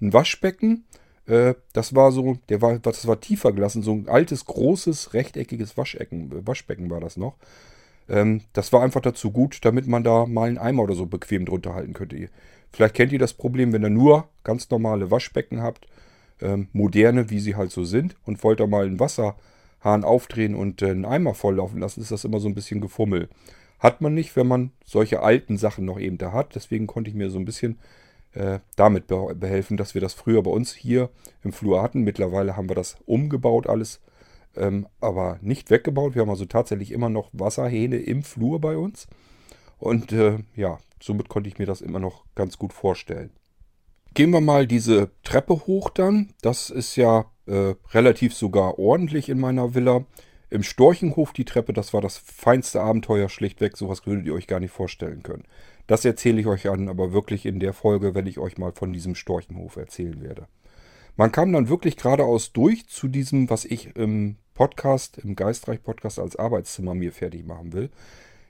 [0.01, 0.85] ein Waschbecken.
[1.25, 5.77] Äh, das war so, der war, das war tiefer gelassen, so ein altes, großes, rechteckiges
[5.77, 7.35] Waschecken, Waschbecken war das noch.
[8.09, 11.45] Ähm, das war einfach dazu gut, damit man da mal einen Eimer oder so bequem
[11.45, 12.29] drunter halten könnte.
[12.71, 15.87] Vielleicht kennt ihr das Problem, wenn ihr nur ganz normale Waschbecken habt
[16.43, 20.81] ähm, moderne, wie sie halt so sind, und wollt da mal einen Wasserhahn aufdrehen und
[20.81, 23.29] äh, einen Eimer volllaufen lassen, ist das immer so ein bisschen gefummel.
[23.79, 26.55] Hat man nicht, wenn man solche alten Sachen noch eben da hat.
[26.55, 27.79] Deswegen konnte ich mir so ein bisschen
[28.33, 31.09] äh, damit behelfen, dass wir das früher bei uns hier
[31.43, 32.01] im Flur hatten.
[32.01, 34.01] Mittlerweile haben wir das umgebaut alles,
[34.55, 36.15] ähm, aber nicht weggebaut.
[36.15, 39.07] Wir haben also tatsächlich immer noch Wasserhähne im Flur bei uns.
[39.77, 43.31] Und äh, ja, somit konnte ich mir das immer noch ganz gut vorstellen.
[44.13, 46.33] Gehen wir mal diese Treppe hoch dann.
[46.41, 50.05] Das ist ja äh, relativ sogar ordentlich in meiner Villa.
[50.49, 53.75] Im Storchenhof die Treppe, das war das feinste Abenteuer schlichtweg.
[53.75, 55.45] Sowas würdet ihr euch gar nicht vorstellen können.
[55.87, 58.93] Das erzähle ich euch an, aber wirklich in der Folge, wenn ich euch mal von
[58.93, 60.47] diesem Storchenhof erzählen werde.
[61.15, 66.35] Man kam dann wirklich geradeaus durch zu diesem, was ich im Podcast, im Geistreich-Podcast als
[66.35, 67.89] Arbeitszimmer mir fertig machen will.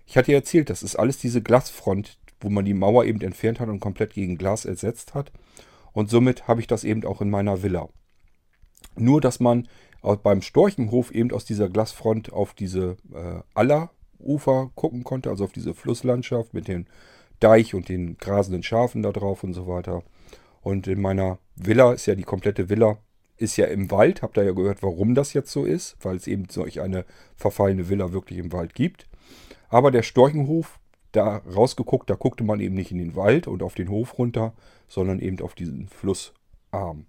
[0.05, 3.59] Ich hatte ja erzählt, das ist alles diese Glasfront, wo man die Mauer eben entfernt
[3.59, 5.31] hat und komplett gegen Glas ersetzt hat.
[5.91, 7.89] Und somit habe ich das eben auch in meiner Villa.
[8.95, 9.67] Nur, dass man
[10.23, 15.73] beim Storchenhof eben aus dieser Glasfront auf diese äh, Allerufer gucken konnte, also auf diese
[15.73, 16.85] Flusslandschaft mit dem
[17.43, 20.03] Deich und den grasenden Schafen da drauf und so weiter.
[20.61, 22.97] Und in meiner Villa ist ja die komplette Villa
[23.37, 24.21] ist ja im Wald.
[24.21, 27.89] Habt ihr ja gehört, warum das jetzt so ist, weil es eben solch eine verfallene
[27.89, 29.07] Villa wirklich im Wald gibt.
[29.69, 30.79] Aber der Storchenhof
[31.11, 34.53] da rausgeguckt, da guckte man eben nicht in den Wald und auf den Hof runter,
[34.87, 37.05] sondern eben auf diesen Flussarm.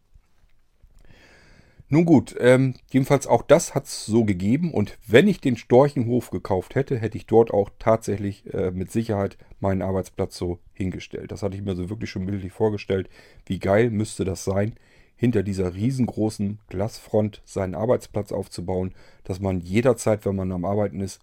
[1.94, 6.30] Nun gut, ähm, jedenfalls auch das hat es so gegeben und wenn ich den Storchenhof
[6.30, 11.30] gekauft hätte, hätte ich dort auch tatsächlich äh, mit Sicherheit meinen Arbeitsplatz so hingestellt.
[11.30, 13.08] Das hatte ich mir so wirklich schon bildlich vorgestellt.
[13.46, 14.74] Wie geil müsste das sein,
[15.14, 21.20] hinter dieser riesengroßen Glasfront seinen Arbeitsplatz aufzubauen, dass man jederzeit, wenn man am Arbeiten ist,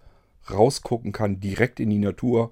[0.49, 2.49] rausgucken kann, direkt in die Natur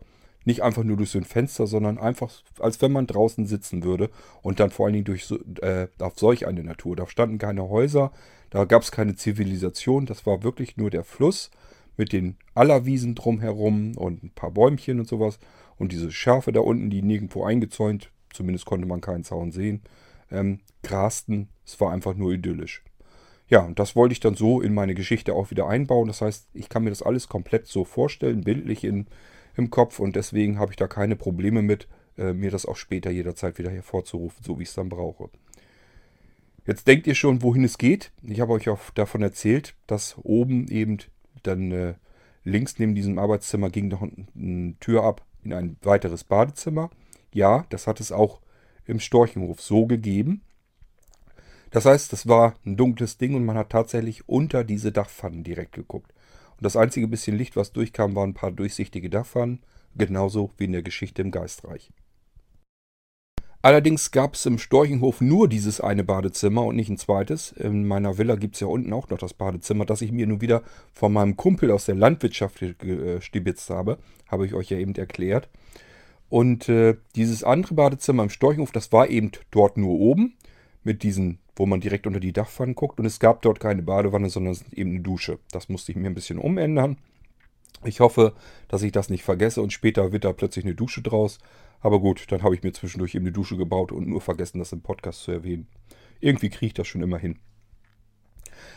[0.49, 4.09] nicht einfach nur durch so ein Fenster, sondern einfach, als wenn man draußen sitzen würde
[4.41, 6.95] und dann vor allen Dingen durch so, äh, auf solch eine Natur.
[6.95, 8.11] Da standen keine Häuser,
[8.49, 11.51] da gab es keine Zivilisation, das war wirklich nur der Fluss
[11.97, 15.37] mit den Allerwiesen drumherum und ein paar Bäumchen und sowas.
[15.77, 19.83] Und diese Schafe da unten, die nirgendwo eingezäunt, zumindest konnte man keinen Zaun sehen,
[20.31, 21.49] ähm, grasten.
[21.63, 22.83] Es war einfach nur idyllisch.
[23.49, 26.07] Ja, und das wollte ich dann so in meine Geschichte auch wieder einbauen.
[26.07, 29.07] Das heißt, ich kann mir das alles komplett so vorstellen, bildlich in
[29.55, 33.09] im Kopf und deswegen habe ich da keine Probleme mit, äh, mir das auch später
[33.11, 35.29] jederzeit wieder hervorzurufen, so wie ich es dann brauche.
[36.65, 38.11] Jetzt denkt ihr schon, wohin es geht.
[38.21, 40.99] Ich habe euch auch davon erzählt, dass oben eben
[41.43, 41.93] dann äh,
[42.43, 46.89] links neben diesem Arbeitszimmer ging noch eine Tür ab in ein weiteres Badezimmer.
[47.33, 48.39] Ja, das hat es auch
[48.85, 50.41] im Storchenhof so gegeben.
[51.71, 55.73] Das heißt, das war ein dunkles Ding und man hat tatsächlich unter diese Dachpfannen direkt
[55.73, 56.13] geguckt.
[56.59, 59.59] Und das einzige bisschen Licht, was durchkam, waren ein paar durchsichtige Dachpfannen,
[59.95, 61.89] genauso wie in der Geschichte im Geistreich.
[63.61, 67.53] Allerdings gab es im Storchenhof nur dieses eine Badezimmer und nicht ein zweites.
[67.53, 70.41] In meiner Villa gibt es ja unten auch noch das Badezimmer, das ich mir nun
[70.41, 73.97] wieder von meinem Kumpel aus der Landwirtschaft gestibitzt habe.
[74.27, 75.47] Habe ich euch ja eben erklärt.
[76.27, 80.35] Und äh, dieses andere Badezimmer im Storchenhof, das war eben dort nur oben,
[80.83, 82.99] mit diesen, wo man direkt unter die Dachpfannen guckt.
[82.99, 85.39] Und es gab dort keine Badewanne, sondern eben eine Dusche.
[85.51, 86.97] Das musste ich mir ein bisschen umändern.
[87.83, 88.33] Ich hoffe,
[88.67, 91.39] dass ich das nicht vergesse und später wird da plötzlich eine Dusche draus.
[91.81, 94.73] Aber gut, dann habe ich mir zwischendurch eben eine Dusche gebaut und nur vergessen, das
[94.73, 95.67] im Podcast zu erwähnen.
[96.19, 97.39] Irgendwie kriege ich das schon immer hin.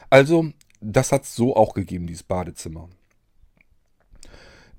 [0.09, 2.89] Also, das hat es so auch gegeben, dieses Badezimmer.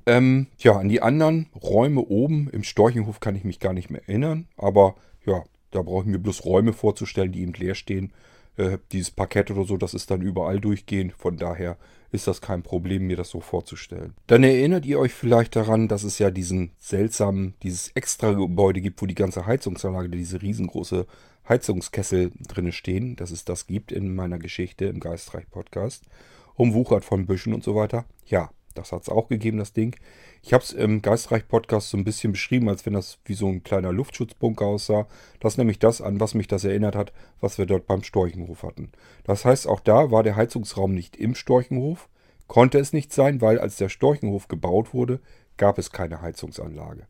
[0.05, 4.01] Ähm, ja, an die anderen Räume oben im Storchenhof kann ich mich gar nicht mehr
[4.07, 4.47] erinnern.
[4.57, 8.13] Aber ja, da brauche ich mir bloß Räume vorzustellen, die eben leer stehen.
[8.55, 11.13] Äh, dieses Parkett oder so, das ist dann überall durchgehend.
[11.13, 11.77] Von daher
[12.11, 14.13] ist das kein Problem, mir das so vorzustellen.
[14.27, 19.01] Dann erinnert ihr euch vielleicht daran, dass es ja diesen seltsamen, dieses extra Gebäude gibt,
[19.01, 21.07] wo die ganze Heizungsanlage, diese riesengroße
[21.49, 26.05] Heizungskessel drinne stehen, dass es das gibt in meiner Geschichte im Geistreich-Podcast.
[26.53, 28.05] Umwuchert von Büschen und so weiter.
[28.27, 29.95] Ja, das hat es auch gegeben, das Ding.
[30.41, 33.63] Ich habe es im Geistreich-Podcast so ein bisschen beschrieben, als wenn das wie so ein
[33.63, 35.07] kleiner Luftschutzbunker aussah.
[35.39, 38.63] Das ist nämlich das, an was mich das erinnert hat, was wir dort beim Storchenhof
[38.63, 38.91] hatten.
[39.23, 42.09] Das heißt, auch da war der Heizungsraum nicht im Storchenhof.
[42.47, 45.21] Konnte es nicht sein, weil als der Storchenhof gebaut wurde,
[45.57, 47.07] gab es keine Heizungsanlage.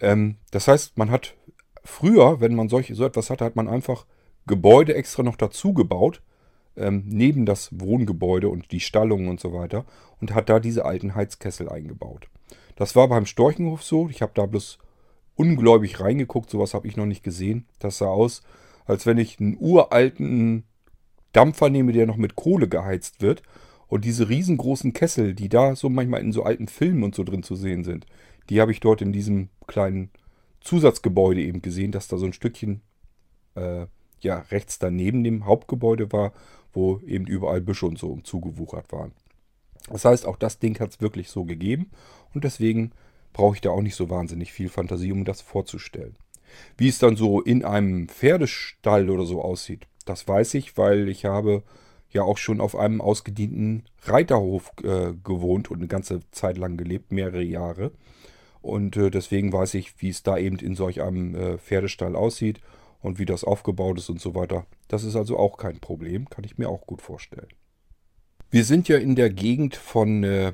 [0.00, 1.34] Ähm, das heißt, man hat
[1.84, 4.06] früher, wenn man solch, so etwas hatte, hat man einfach
[4.46, 6.22] Gebäude extra noch dazu gebaut,
[6.76, 9.84] ähm, neben das Wohngebäude und die Stallungen und so weiter
[10.20, 12.28] und hat da diese alten Heizkessel eingebaut.
[12.76, 14.08] Das war beim Storchenhof so.
[14.08, 14.78] Ich habe da bloß
[15.34, 16.50] ungläubig reingeguckt.
[16.50, 17.66] Sowas habe ich noch nicht gesehen.
[17.78, 18.42] Das sah aus,
[18.84, 20.64] als wenn ich einen uralten
[21.32, 23.42] Dampfer nehme, der noch mit Kohle geheizt wird.
[23.88, 27.42] Und diese riesengroßen Kessel, die da so manchmal in so alten Filmen und so drin
[27.42, 28.06] zu sehen sind,
[28.50, 30.10] die habe ich dort in diesem kleinen
[30.60, 32.82] Zusatzgebäude eben gesehen, dass da so ein Stückchen
[33.54, 33.86] äh,
[34.20, 36.32] ja, rechts daneben dem Hauptgebäude war,
[36.76, 39.12] wo eben überall Büsche und so zugewuchert waren.
[39.88, 41.90] Das heißt, auch das Ding hat es wirklich so gegeben
[42.34, 42.92] und deswegen
[43.32, 46.16] brauche ich da auch nicht so wahnsinnig viel Fantasie, um das vorzustellen.
[46.76, 51.24] Wie es dann so in einem Pferdestall oder so aussieht, das weiß ich, weil ich
[51.24, 51.62] habe
[52.10, 57.10] ja auch schon auf einem ausgedienten Reiterhof äh, gewohnt und eine ganze Zeit lang gelebt,
[57.10, 57.92] mehrere Jahre.
[58.62, 62.60] Und äh, deswegen weiß ich, wie es da eben in solch einem äh, Pferdestall aussieht
[63.06, 64.66] und wie das aufgebaut ist und so weiter.
[64.88, 67.48] Das ist also auch kein Problem, kann ich mir auch gut vorstellen.
[68.50, 70.52] Wir sind ja in der Gegend von äh,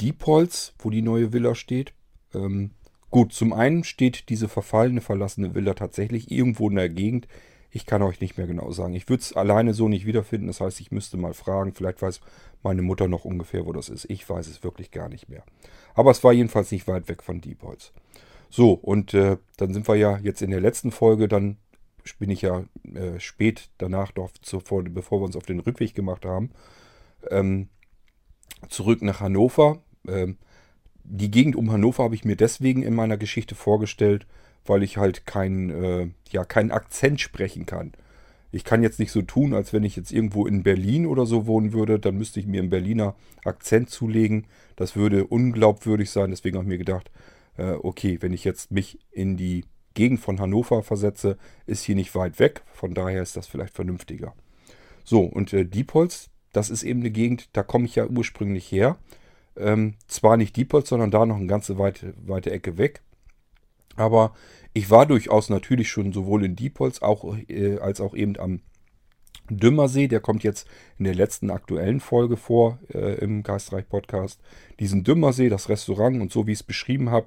[0.00, 1.92] Diepholz, wo die neue Villa steht.
[2.34, 2.70] Ähm,
[3.10, 7.26] gut, zum einen steht diese verfallene, verlassene Villa tatsächlich irgendwo in der Gegend.
[7.70, 8.94] Ich kann euch nicht mehr genau sagen.
[8.94, 10.46] Ich würde es alleine so nicht wiederfinden.
[10.46, 11.74] Das heißt, ich müsste mal fragen.
[11.74, 12.20] Vielleicht weiß
[12.62, 14.06] meine Mutter noch ungefähr, wo das ist.
[14.08, 15.44] Ich weiß es wirklich gar nicht mehr.
[15.94, 17.92] Aber es war jedenfalls nicht weit weg von Diepholz.
[18.50, 21.58] So, und äh, dann sind wir ja jetzt in der letzten Folge dann
[22.16, 26.24] bin ich ja äh, spät danach, doch zuvor, bevor wir uns auf den Rückweg gemacht
[26.24, 26.50] haben,
[27.30, 27.68] ähm,
[28.68, 29.82] zurück nach Hannover.
[30.06, 30.38] Ähm,
[31.04, 34.26] die Gegend um Hannover habe ich mir deswegen in meiner Geschichte vorgestellt,
[34.66, 37.92] weil ich halt keinen äh, ja, keinen Akzent sprechen kann.
[38.50, 41.46] Ich kann jetzt nicht so tun, als wenn ich jetzt irgendwo in Berlin oder so
[41.46, 41.98] wohnen würde.
[41.98, 44.46] Dann müsste ich mir einen Berliner Akzent zulegen.
[44.76, 46.30] Das würde unglaubwürdig sein.
[46.30, 47.10] Deswegen habe ich mir gedacht,
[47.58, 49.64] äh, okay, wenn ich jetzt mich in die
[49.98, 52.62] Gegend von Hannover versetze, ist hier nicht weit weg.
[52.72, 54.32] Von daher ist das vielleicht vernünftiger.
[55.02, 58.96] So, und äh, Diepholz, das ist eben eine Gegend, da komme ich ja ursprünglich her.
[59.56, 63.02] Ähm, zwar nicht Diepholz, sondern da noch eine ganze weite, weite Ecke weg.
[63.96, 64.34] Aber
[64.72, 68.60] ich war durchaus natürlich schon sowohl in Diepholz auch, äh, als auch eben am
[69.50, 70.06] Dümmersee.
[70.06, 74.40] Der kommt jetzt in der letzten aktuellen Folge vor äh, im Geistreich Podcast.
[74.78, 77.26] Diesen Dümmersee, das Restaurant und so wie ich es beschrieben habe,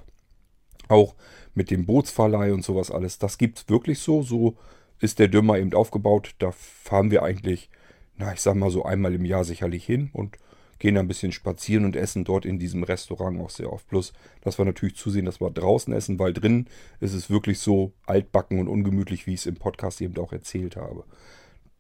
[0.92, 1.16] auch
[1.54, 3.20] mit dem Bootsverleih und sowas alles.
[3.20, 4.22] Das gibt es wirklich so.
[4.22, 4.58] So
[5.00, 6.36] ist der Dümmer eben aufgebaut.
[6.40, 7.70] Da fahren wir eigentlich,
[8.18, 10.38] na, ich sag mal so einmal im Jahr sicherlich hin und
[10.82, 13.88] gehen ein bisschen spazieren und essen dort in diesem Restaurant auch sehr oft.
[13.88, 16.68] Plus, dass wir natürlich zusehen, dass wir draußen essen, weil drin
[17.00, 20.76] ist es wirklich so altbacken und ungemütlich, wie ich es im Podcast eben auch erzählt
[20.76, 21.04] habe.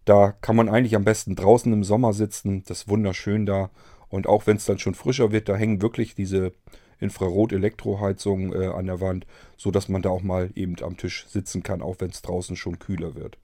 [0.05, 2.63] Da kann man eigentlich am besten draußen im Sommer sitzen.
[2.67, 3.71] Das ist wunderschön da.
[4.07, 6.53] Und auch wenn es dann schon frischer wird, da hängen wirklich diese
[7.01, 11.63] Infrarot-Elektroheizung äh, an der Wand, so dass man da auch mal eben am Tisch sitzen
[11.63, 13.37] kann, auch wenn es draußen schon kühler wird.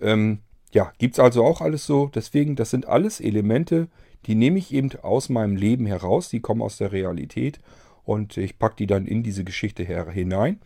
[0.00, 0.38] Ähm,
[0.72, 2.10] ja, gibt es also auch alles so.
[2.14, 3.88] Deswegen, das sind alles Elemente,
[4.26, 7.60] die nehme ich eben aus meinem Leben heraus, die kommen aus der Realität
[8.04, 10.60] und ich packe die dann in diese Geschichte hinein.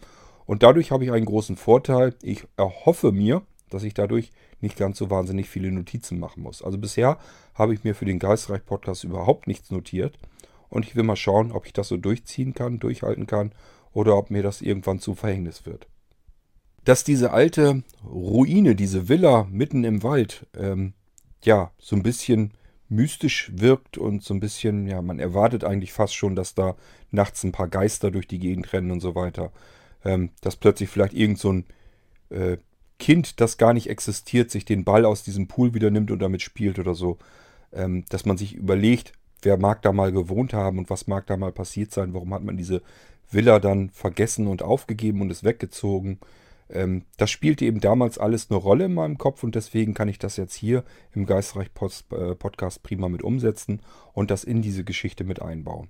[0.46, 2.14] Und dadurch habe ich einen großen Vorteil.
[2.22, 6.62] Ich erhoffe mir, dass ich dadurch nicht ganz so wahnsinnig viele Notizen machen muss.
[6.62, 7.18] Also bisher
[7.54, 10.18] habe ich mir für den Geistreich Podcast überhaupt nichts notiert.
[10.72, 13.52] Und ich will mal schauen, ob ich das so durchziehen kann, durchhalten kann
[13.92, 15.86] oder ob mir das irgendwann zu Verhängnis wird.
[16.84, 20.94] Dass diese alte Ruine, diese Villa mitten im Wald, ähm,
[21.44, 22.52] ja, so ein bisschen
[22.88, 26.74] mystisch wirkt und so ein bisschen, ja, man erwartet eigentlich fast schon, dass da
[27.10, 29.52] nachts ein paar Geister durch die Gegend rennen und so weiter.
[30.06, 31.64] Ähm, dass plötzlich vielleicht irgend so ein
[32.30, 32.56] äh,
[32.98, 36.40] Kind, das gar nicht existiert, sich den Ball aus diesem Pool wieder nimmt und damit
[36.40, 37.18] spielt oder so.
[37.74, 41.36] Ähm, dass man sich überlegt, wer mag da mal gewohnt haben und was mag da
[41.36, 42.82] mal passiert sein, warum hat man diese
[43.30, 46.18] Villa dann vergessen und aufgegeben und ist weggezogen.
[46.70, 50.18] Ähm, das spielte eben damals alles eine Rolle in meinem Kopf und deswegen kann ich
[50.18, 51.68] das jetzt hier im Geistreich
[52.10, 53.80] äh, Podcast prima mit umsetzen
[54.12, 55.88] und das in diese Geschichte mit einbauen.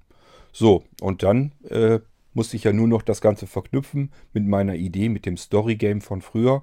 [0.53, 2.01] So, und dann äh,
[2.35, 6.01] musste ich ja nur noch das Ganze verknüpfen mit meiner Idee, mit dem Story Game
[6.01, 6.63] von früher,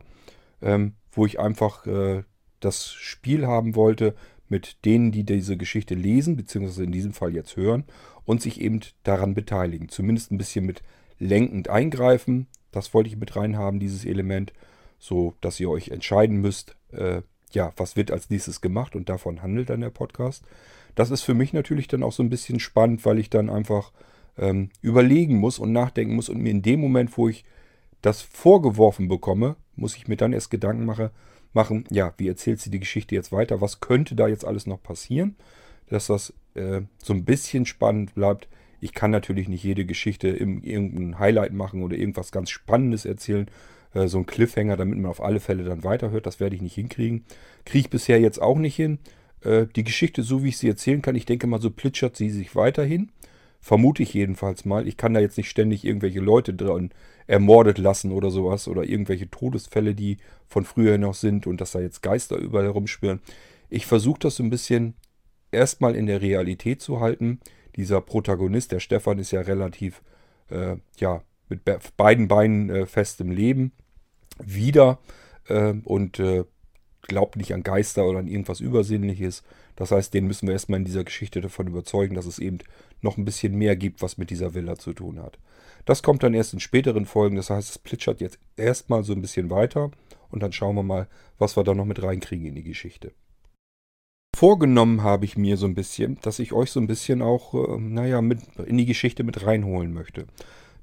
[0.62, 2.24] ähm, wo ich einfach äh,
[2.60, 4.16] das Spiel haben wollte
[4.50, 7.84] mit denen, die diese Geschichte lesen, beziehungsweise in diesem Fall jetzt hören
[8.26, 9.90] und sich eben daran beteiligen.
[9.90, 10.82] Zumindest ein bisschen mit
[11.20, 14.54] lenkend eingreifen, das wollte ich mit reinhaben, dieses Element,
[15.00, 19.42] so dass ihr euch entscheiden müsst, äh, ja, was wird als nächstes gemacht und davon
[19.42, 20.44] handelt dann der Podcast.
[20.96, 23.92] Das ist für mich natürlich dann auch so ein bisschen spannend, weil ich dann einfach
[24.38, 27.46] ähm, überlegen muss und nachdenken muss und mir in dem Moment, wo ich
[28.02, 31.12] das vorgeworfen bekomme, muss ich mir dann erst Gedanken mache,
[31.54, 34.82] machen, ja, wie erzählt sie die Geschichte jetzt weiter, was könnte da jetzt alles noch
[34.82, 35.36] passieren,
[35.88, 38.48] dass das äh, so ein bisschen spannend bleibt,
[38.82, 43.50] ich kann natürlich nicht jede Geschichte im irgendein Highlight machen oder irgendwas ganz Spannendes erzählen.
[43.94, 46.26] Äh, so ein Cliffhanger, damit man auf alle Fälle dann weiterhört.
[46.26, 47.26] Das werde ich nicht hinkriegen.
[47.66, 49.00] Kriege ich bisher jetzt auch nicht hin.
[49.42, 52.30] Äh, die Geschichte, so wie ich sie erzählen kann, ich denke mal, so plitschert sie
[52.30, 53.12] sich weiterhin.
[53.60, 54.88] Vermute ich jedenfalls mal.
[54.88, 56.92] Ich kann da jetzt nicht ständig irgendwelche Leute dran
[57.30, 58.68] ermordet lassen oder sowas.
[58.68, 63.22] Oder irgendwelche Todesfälle, die von früher noch sind und dass da jetzt Geister überall herumschwirren.
[63.70, 64.96] Ich versuche das so ein bisschen
[65.52, 67.40] erstmal in der Realität zu halten
[67.76, 70.02] dieser Protagonist, der Stefan, ist ja relativ,
[70.50, 73.72] äh, ja, mit be beiden Beinen äh, fest im Leben
[74.44, 75.00] wieder
[75.48, 76.44] äh, und äh,
[77.04, 79.44] glaubt nicht an Geister oder an irgendwas Übersinnliches.
[79.80, 82.58] Das heißt, den müssen wir erstmal in dieser Geschichte davon überzeugen, dass es eben
[83.00, 85.40] noch ein bisschen mehr gibt, was mit dieser Villa zu tun hat.
[85.86, 87.38] Das kommt dann erst in späteren Folgen.
[87.38, 89.90] Das heißt, es plitschert jetzt erstmal so ein bisschen weiter
[90.32, 93.14] und dann schauen wir mal, was wir da noch mit reinkriegen in die Geschichte.
[94.36, 97.80] Vorgenommen habe ich mir so ein bisschen, dass ich euch so ein bisschen auch, äh,
[97.80, 100.28] naja, mit in die Geschichte mit reinholen möchte.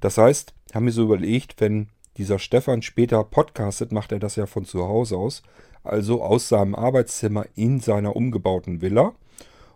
[0.00, 4.46] Das heißt, haben mir so überlegt, wenn dieser Stefan später podcastet, macht er das ja
[4.46, 5.42] von zu Hause aus,
[5.84, 9.14] also aus seinem Arbeitszimmer in seiner umgebauten Villa.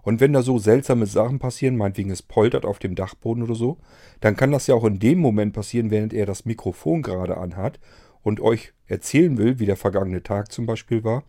[0.02, 3.76] Und wenn da so seltsame Sachen passieren, meinetwegen es poltert auf dem Dachboden oder so,
[4.20, 7.78] dann kann das ja auch in dem Moment passieren, während er das Mikrofon gerade anhat
[8.22, 11.24] und euch erzählen will, wie der vergangene Tag zum Beispiel war.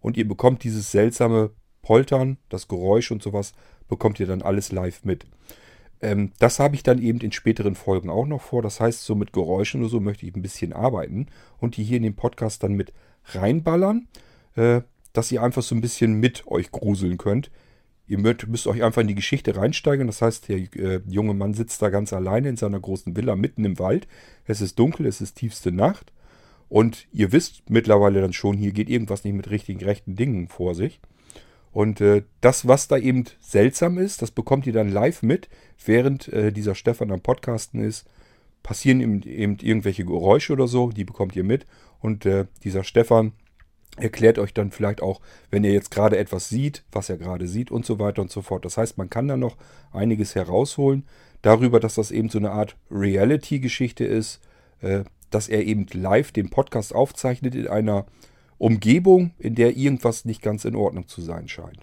[0.00, 1.50] Und ihr bekommt dieses seltsame
[1.82, 3.52] Poltern, das Geräusch und sowas,
[3.88, 5.24] bekommt ihr dann alles live mit.
[6.00, 8.62] Ähm, das habe ich dann eben in späteren Folgen auch noch vor.
[8.62, 11.26] Das heißt, so mit Geräuschen oder so möchte ich ein bisschen arbeiten
[11.58, 12.92] und die hier in den Podcast dann mit
[13.26, 14.08] reinballern,
[14.56, 14.82] äh,
[15.12, 17.50] dass ihr einfach so ein bisschen mit euch gruseln könnt.
[18.08, 20.06] Ihr müsst, euch einfach in die Geschichte reinsteigen.
[20.06, 23.64] Das heißt, der äh, junge Mann sitzt da ganz alleine in seiner großen Villa mitten
[23.64, 24.06] im Wald.
[24.44, 26.12] Es ist dunkel, es ist tiefste Nacht.
[26.68, 30.74] Und ihr wisst mittlerweile dann schon, hier geht irgendwas nicht mit richtigen, rechten Dingen vor
[30.74, 31.00] sich.
[31.76, 35.50] Und äh, das, was da eben seltsam ist, das bekommt ihr dann live mit,
[35.84, 38.08] während äh, dieser Stefan am Podcasten ist.
[38.62, 41.66] Passieren eben, eben, irgendwelche Geräusche oder so, die bekommt ihr mit.
[42.00, 43.32] Und äh, dieser Stefan
[43.98, 47.70] erklärt euch dann vielleicht auch, wenn ihr jetzt gerade etwas sieht, was er gerade sieht
[47.70, 48.64] und so weiter und so fort.
[48.64, 49.58] Das heißt, man kann da noch
[49.92, 51.04] einiges herausholen
[51.42, 54.40] darüber, dass das eben so eine Art Reality-Geschichte ist,
[54.80, 58.06] äh, dass er eben live den Podcast aufzeichnet in einer
[58.58, 61.80] Umgebung, in der irgendwas nicht ganz in Ordnung zu sein scheint.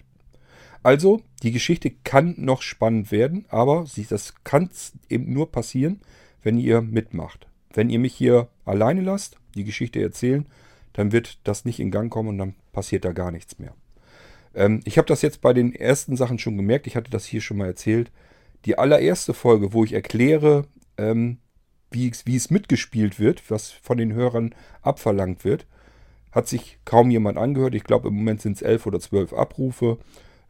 [0.82, 4.68] Also, die Geschichte kann noch spannend werden, aber das kann
[5.08, 6.00] eben nur passieren,
[6.42, 7.48] wenn ihr mitmacht.
[7.72, 10.46] Wenn ihr mich hier alleine lasst, die Geschichte erzählen,
[10.92, 13.74] dann wird das nicht in Gang kommen und dann passiert da gar nichts mehr.
[14.54, 17.40] Ähm, ich habe das jetzt bei den ersten Sachen schon gemerkt, ich hatte das hier
[17.40, 18.10] schon mal erzählt.
[18.64, 20.66] Die allererste Folge, wo ich erkläre,
[20.96, 21.38] ähm,
[21.90, 25.66] wie, wie es mitgespielt wird, was von den Hörern abverlangt wird,
[26.34, 27.74] hat sich kaum jemand angehört.
[27.74, 29.98] Ich glaube, im Moment sind es elf oder zwölf Abrufe.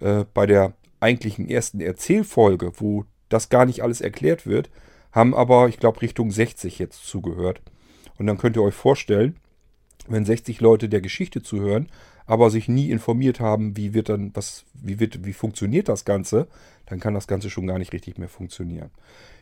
[0.01, 4.71] Äh, bei der eigentlichen ersten Erzählfolge, wo das gar nicht alles erklärt wird,
[5.13, 7.61] haben aber, ich glaube, Richtung 60 jetzt zugehört.
[8.19, 9.37] Und dann könnt ihr euch vorstellen,
[10.09, 11.89] wenn 60 Leute der Geschichte zuhören,
[12.27, 16.49] aber sich nie informiert haben, wie wird dann, was, wie wird, wie funktioniert das Ganze,
[16.87, 18.91] dann kann das Ganze schon gar nicht richtig mehr funktionieren.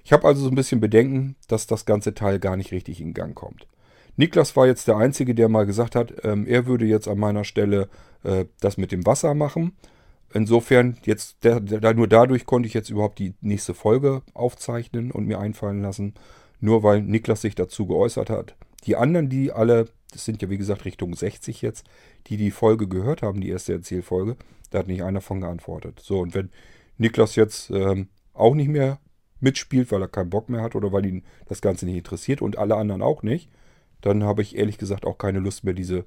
[0.05, 3.15] Ich habe also so ein bisschen Bedenken, dass das ganze Teil gar nicht richtig in
[3.15, 3.67] Gang kommt.
[4.17, 7.45] Niklas war jetzt der Einzige, der mal gesagt hat, ähm, er würde jetzt an meiner
[7.45, 7.89] Stelle
[8.25, 9.73] äh, das mit dem Wasser machen.
[10.35, 15.27] Insofern, jetzt der, der, nur dadurch konnte ich jetzt überhaupt die nächste Folge aufzeichnen und
[15.27, 16.15] mir einfallen lassen,
[16.61, 18.55] nur weil Niklas sich dazu geäußert hat.
[18.85, 21.87] Die anderen, die alle, das sind ja wie gesagt Richtung 60 jetzt,
[22.27, 24.37] die die Folge gehört haben, die erste Erzählfolge,
[24.71, 26.01] da hat nicht einer von geantwortet.
[26.03, 26.51] So, und wenn
[26.99, 28.99] Niklas jetzt ähm, auch nicht mehr
[29.41, 32.59] mitspielt, weil er keinen Bock mehr hat oder weil ihn das Ganze nicht interessiert und
[32.59, 33.51] alle anderen auch nicht,
[34.03, 36.05] dann habe ich ehrlich gesagt auch keine Lust mehr, diese,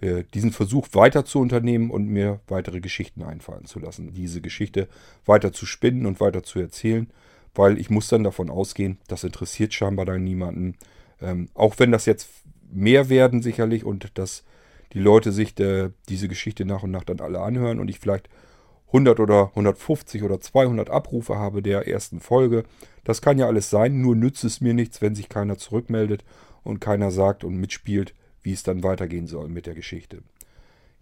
[0.00, 4.12] äh, diesen Versuch weiter zu unternehmen und mir weitere Geschichten einfallen zu lassen.
[4.12, 4.88] Diese Geschichte
[5.24, 7.08] weiter zu spinnen und weiter zu erzählen,
[7.54, 10.76] weil ich muss dann davon ausgehen, das interessiert scheinbar dann niemanden.
[11.20, 12.28] Ähm, auch wenn das jetzt
[12.70, 14.44] mehr werden sicherlich und dass
[14.92, 18.28] die Leute sich de, diese Geschichte nach und nach dann alle anhören und ich vielleicht
[18.88, 22.64] 100 oder 150 oder 200 Abrufe habe der ersten Folge.
[23.04, 26.24] Das kann ja alles sein, nur nützt es mir nichts, wenn sich keiner zurückmeldet
[26.66, 30.22] und keiner sagt und mitspielt, wie es dann weitergehen soll mit der Geschichte.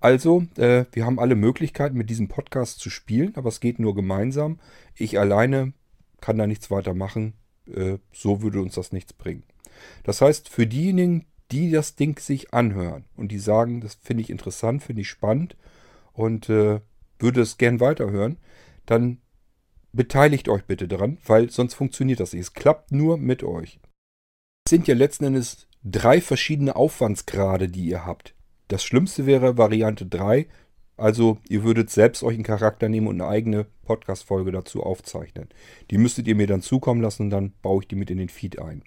[0.00, 3.94] Also, äh, wir haben alle Möglichkeiten, mit diesem Podcast zu spielen, aber es geht nur
[3.94, 4.60] gemeinsam.
[4.94, 5.72] Ich alleine
[6.20, 7.32] kann da nichts weiter machen.
[7.66, 9.42] Äh, so würde uns das nichts bringen.
[10.04, 14.30] Das heißt, für diejenigen, die das Ding sich anhören und die sagen, das finde ich
[14.30, 15.56] interessant, finde ich spannend
[16.12, 16.80] und äh,
[17.18, 18.36] würde es gern weiterhören,
[18.86, 19.18] dann
[19.92, 22.42] beteiligt euch bitte daran, weil sonst funktioniert das nicht.
[22.42, 23.80] Es klappt nur mit euch.
[24.66, 28.34] Es sind ja letzten Endes drei verschiedene Aufwandsgrade, die ihr habt.
[28.68, 30.46] Das Schlimmste wäre Variante 3,
[30.98, 35.48] also ihr würdet selbst euch einen Charakter nehmen und eine eigene Podcast-Folge dazu aufzeichnen.
[35.90, 38.28] Die müsstet ihr mir dann zukommen lassen und dann baue ich die mit in den
[38.28, 38.82] Feed ein.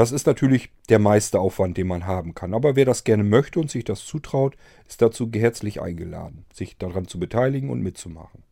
[0.00, 2.54] Das ist natürlich der meiste Aufwand, den man haben kann.
[2.54, 4.56] Aber wer das gerne möchte und sich das zutraut,
[4.88, 8.42] ist dazu herzlich eingeladen, sich daran zu beteiligen und mitzumachen.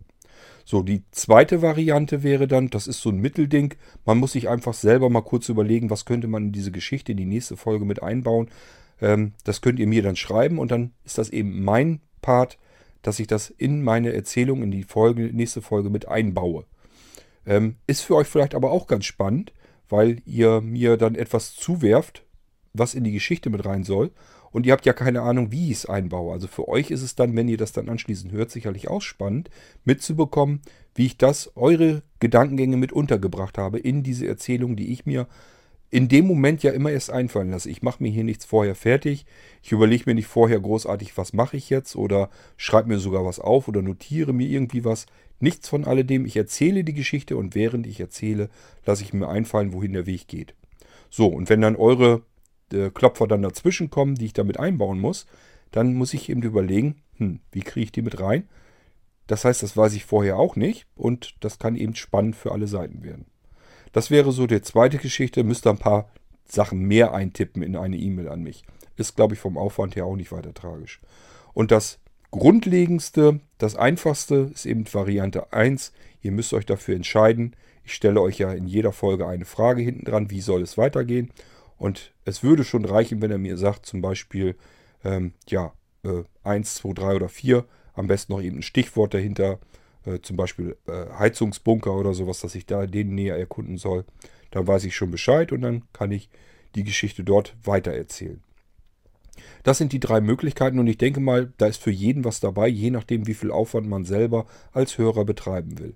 [0.66, 3.72] So, die zweite Variante wäre dann, das ist so ein Mittelding,
[4.04, 7.18] man muss sich einfach selber mal kurz überlegen, was könnte man in diese Geschichte, in
[7.18, 8.50] die nächste Folge mit einbauen.
[9.00, 12.58] Ähm, das könnt ihr mir dann schreiben und dann ist das eben mein Part,
[13.00, 16.66] dass ich das in meine Erzählung, in die Folge, nächste Folge mit einbaue.
[17.46, 19.54] Ähm, ist für euch vielleicht aber auch ganz spannend,
[19.88, 22.24] weil ihr mir dann etwas zuwerft,
[22.72, 24.10] was in die Geschichte mit rein soll.
[24.50, 26.32] Und ihr habt ja keine Ahnung, wie ich es einbaue.
[26.32, 29.50] Also für euch ist es dann, wenn ihr das dann anschließend hört, sicherlich auch spannend,
[29.84, 30.62] mitzubekommen,
[30.94, 35.26] wie ich das, eure Gedankengänge mit untergebracht habe in diese Erzählung, die ich mir
[35.90, 37.70] in dem Moment ja immer erst einfallen lasse.
[37.70, 39.24] Ich mache mir hier nichts vorher fertig.
[39.62, 43.40] Ich überlege mir nicht vorher großartig, was mache ich jetzt oder schreibe mir sogar was
[43.40, 45.06] auf oder notiere mir irgendwie was.
[45.40, 46.26] Nichts von alledem.
[46.26, 48.48] Ich erzähle die Geschichte und während ich erzähle,
[48.84, 50.54] lasse ich mir einfallen, wohin der Weg geht.
[51.10, 52.22] So, und wenn dann eure
[52.72, 55.26] äh, Klopfer dann dazwischen kommen, die ich damit einbauen muss,
[55.70, 58.48] dann muss ich eben überlegen, hm, wie kriege ich die mit rein?
[59.26, 62.66] Das heißt, das weiß ich vorher auch nicht und das kann eben spannend für alle
[62.66, 63.26] Seiten werden.
[63.92, 66.10] Das wäre so die zweite Geschichte, müsste ein paar
[66.46, 68.64] Sachen mehr eintippen in eine E-Mail an mich.
[68.96, 71.00] Ist, glaube ich, vom Aufwand her auch nicht weiter tragisch.
[71.52, 71.98] Und das
[72.30, 75.92] grundlegendste, das einfachste ist eben Variante 1.
[76.22, 77.54] Ihr müsst euch dafür entscheiden.
[77.84, 81.30] Ich stelle euch ja in jeder Folge eine Frage hinten dran, wie soll es weitergehen.
[81.78, 84.56] Und es würde schon reichen, wenn er mir sagt, zum Beispiel,
[85.04, 85.72] ähm, ja,
[86.04, 87.64] äh, 1, 2, 3 oder 4.
[87.94, 89.58] Am besten noch eben ein Stichwort dahinter,
[90.04, 94.04] äh, zum Beispiel äh, Heizungsbunker oder sowas, dass ich da den näher erkunden soll.
[94.50, 96.28] Dann weiß ich schon Bescheid und dann kann ich
[96.74, 98.42] die Geschichte dort weitererzählen.
[99.62, 102.68] Das sind die drei Möglichkeiten und ich denke mal, da ist für jeden was dabei,
[102.68, 105.94] je nachdem, wie viel Aufwand man selber als Hörer betreiben will.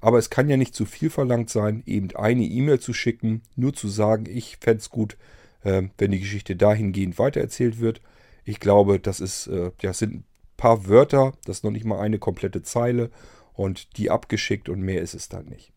[0.00, 3.72] Aber es kann ja nicht zu viel verlangt sein, eben eine E-Mail zu schicken, nur
[3.72, 5.16] zu sagen, ich fände es gut,
[5.62, 8.00] äh, wenn die Geschichte dahingehend weitererzählt wird.
[8.44, 10.24] Ich glaube, das ist, äh, ja, sind ein
[10.56, 13.10] paar Wörter, das ist noch nicht mal eine komplette Zeile
[13.54, 15.72] und die abgeschickt und mehr ist es dann nicht.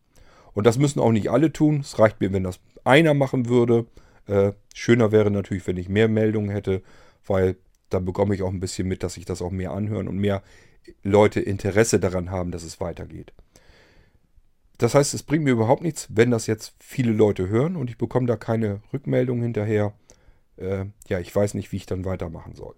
[0.53, 1.81] Und das müssen auch nicht alle tun.
[1.81, 3.85] Es reicht mir, wenn das einer machen würde.
[4.27, 6.81] Äh, schöner wäre natürlich, wenn ich mehr Meldungen hätte,
[7.25, 7.57] weil
[7.89, 10.43] dann bekomme ich auch ein bisschen mit, dass sich das auch mehr anhören und mehr
[11.03, 13.33] Leute Interesse daran haben, dass es weitergeht.
[14.77, 17.97] Das heißt, es bringt mir überhaupt nichts, wenn das jetzt viele Leute hören und ich
[17.97, 19.93] bekomme da keine Rückmeldung hinterher.
[20.57, 22.75] Äh, ja, ich weiß nicht, wie ich dann weitermachen soll.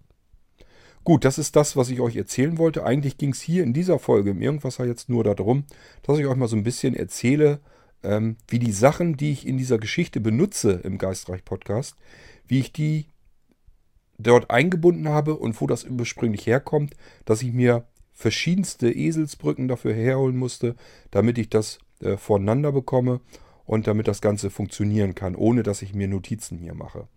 [1.04, 2.86] Gut, das ist das, was ich euch erzählen wollte.
[2.86, 5.66] Eigentlich ging es hier in dieser Folge im Irgendwasser jetzt nur darum,
[6.04, 7.60] dass ich euch mal so ein bisschen erzähle,
[8.04, 11.96] ähm, wie die Sachen, die ich in dieser Geschichte benutze im Geistreich-Podcast,
[12.48, 13.06] wie ich die
[14.18, 16.96] dort eingebunden habe und wo das ursprünglich herkommt,
[17.26, 20.76] dass ich mir verschiedenste Eselsbrücken dafür herholen musste,
[21.10, 23.22] damit ich das äh, voneinander bekomme
[23.66, 27.08] und damit das Ganze funktionieren kann, ohne dass ich mir Notizen hier mache.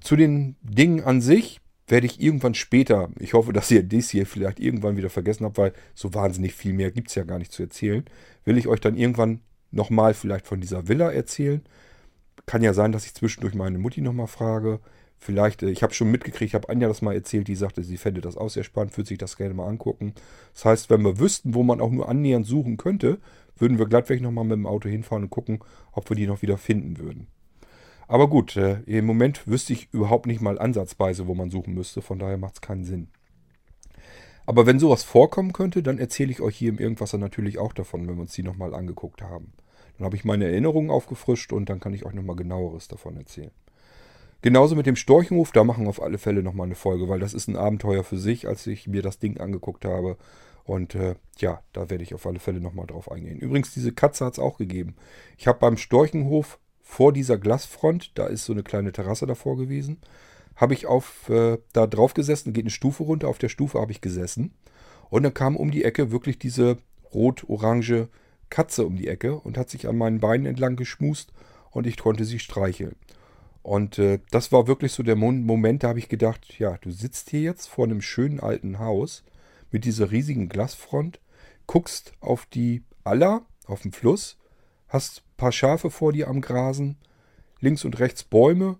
[0.00, 4.26] Zu den Dingen an sich werde ich irgendwann später, ich hoffe, dass ihr das hier
[4.26, 7.52] vielleicht irgendwann wieder vergessen habt, weil so wahnsinnig viel mehr gibt es ja gar nicht
[7.52, 8.04] zu erzählen,
[8.44, 9.40] will ich euch dann irgendwann
[9.70, 11.62] nochmal vielleicht von dieser Villa erzählen.
[12.46, 14.80] Kann ja sein, dass ich zwischendurch meine Mutti nochmal frage.
[15.18, 17.96] Vielleicht, äh, ich habe schon mitgekriegt, ich habe Anja das mal erzählt, die sagte, sie
[17.96, 20.14] fände das auch sehr spannend, würde sich das gerne mal angucken.
[20.54, 23.18] Das heißt, wenn wir wüssten, wo man auch nur annähernd suchen könnte,
[23.56, 25.60] würden wir glattweg nochmal mit dem Auto hinfahren und gucken,
[25.92, 27.26] ob wir die noch wieder finden würden.
[28.08, 32.02] Aber gut, äh, im Moment wüsste ich überhaupt nicht mal ansatzweise, wo man suchen müsste.
[32.02, 33.08] Von daher macht es keinen Sinn.
[34.46, 38.06] Aber wenn sowas vorkommen könnte, dann erzähle ich euch hier im Irgendwasser natürlich auch davon,
[38.06, 39.52] wenn wir uns die nochmal angeguckt haben.
[39.98, 43.50] Dann habe ich meine Erinnerungen aufgefrischt und dann kann ich euch nochmal genaueres davon erzählen.
[44.42, 47.34] Genauso mit dem Storchenhof, da machen wir auf alle Fälle nochmal eine Folge, weil das
[47.34, 50.16] ist ein Abenteuer für sich, als ich mir das Ding angeguckt habe.
[50.64, 53.38] Und äh, ja, da werde ich auf alle Fälle nochmal drauf eingehen.
[53.38, 54.94] Übrigens, diese Katze hat es auch gegeben.
[55.38, 59.98] Ich habe beim Storchenhof vor dieser Glasfront, da ist so eine kleine Terrasse davor gewesen,
[60.56, 63.92] habe ich auf, äh, da drauf gesessen, geht eine Stufe runter, auf der Stufe habe
[63.92, 64.54] ich gesessen.
[65.10, 66.78] Und dann kam um die Ecke wirklich diese
[67.14, 68.08] rot-orange
[68.50, 71.32] Katze um die Ecke und hat sich an meinen Beinen entlang geschmust
[71.70, 72.96] und ich konnte sie streicheln.
[73.62, 77.30] Und äh, das war wirklich so der Moment, da habe ich gedacht, ja, du sitzt
[77.30, 79.24] hier jetzt vor einem schönen alten Haus
[79.70, 81.20] mit dieser riesigen Glasfront,
[81.66, 84.38] guckst auf die Aller, auf den Fluss
[84.88, 86.96] hast ein paar Schafe vor dir am Grasen,
[87.60, 88.78] links und rechts Bäume,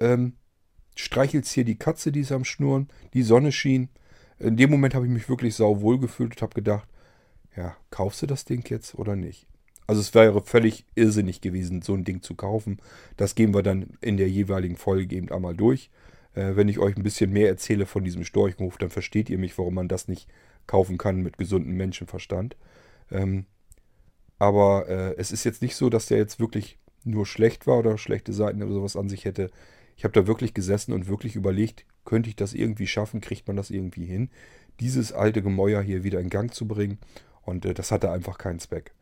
[0.00, 0.34] ähm,
[0.96, 3.88] streichelst hier die Katze, die ist am Schnurren, die Sonne schien.
[4.38, 6.88] In dem Moment habe ich mich wirklich sauwohl gefühlt und habe gedacht,
[7.56, 9.46] ja, kaufst du das Ding jetzt oder nicht?
[9.86, 12.78] Also es wäre völlig irrsinnig gewesen, so ein Ding zu kaufen.
[13.16, 15.90] Das gehen wir dann in der jeweiligen Folge eben einmal durch.
[16.34, 19.56] Äh, wenn ich euch ein bisschen mehr erzähle von diesem Storchenhof, dann versteht ihr mich,
[19.58, 20.28] warum man das nicht
[20.66, 22.56] kaufen kann mit gesundem Menschenverstand.
[23.12, 23.46] Ähm,
[24.38, 27.96] aber äh, es ist jetzt nicht so, dass der jetzt wirklich nur schlecht war oder
[27.96, 29.50] schlechte Seiten oder sowas an sich hätte.
[29.96, 33.56] Ich habe da wirklich gesessen und wirklich überlegt, könnte ich das irgendwie schaffen, kriegt man
[33.56, 34.30] das irgendwie hin,
[34.80, 36.98] dieses alte Gemäuer hier wieder in Gang zu bringen.
[37.42, 38.92] Und äh, das hatte einfach keinen Zweck.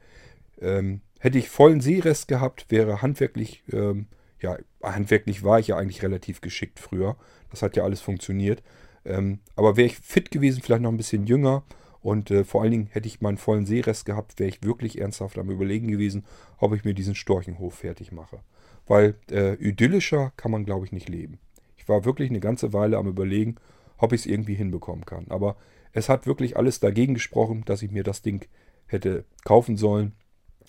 [0.61, 4.07] Ähm, hätte ich vollen Seerest gehabt, wäre handwerklich, ähm,
[4.41, 7.17] ja, handwerklich war ich ja eigentlich relativ geschickt früher.
[7.51, 8.63] Das hat ja alles funktioniert.
[9.05, 11.65] Ähm, aber wäre ich fit gewesen, vielleicht noch ein bisschen jünger
[12.05, 15.39] und äh, vor allen Dingen hätte ich meinen vollen Seerest gehabt, wäre ich wirklich ernsthaft
[15.39, 16.25] am Überlegen gewesen,
[16.59, 18.41] ob ich mir diesen Storchenhof fertig mache.
[18.87, 21.39] Weil äh, idyllischer kann man, glaube ich, nicht leben.
[21.77, 23.57] Ich war wirklich eine ganze Weile am Überlegen,
[23.99, 25.27] ob ich es irgendwie hinbekommen kann.
[25.29, 25.57] Aber
[25.93, 28.47] es hat wirklich alles dagegen gesprochen, dass ich mir das Ding
[28.87, 30.13] hätte kaufen sollen.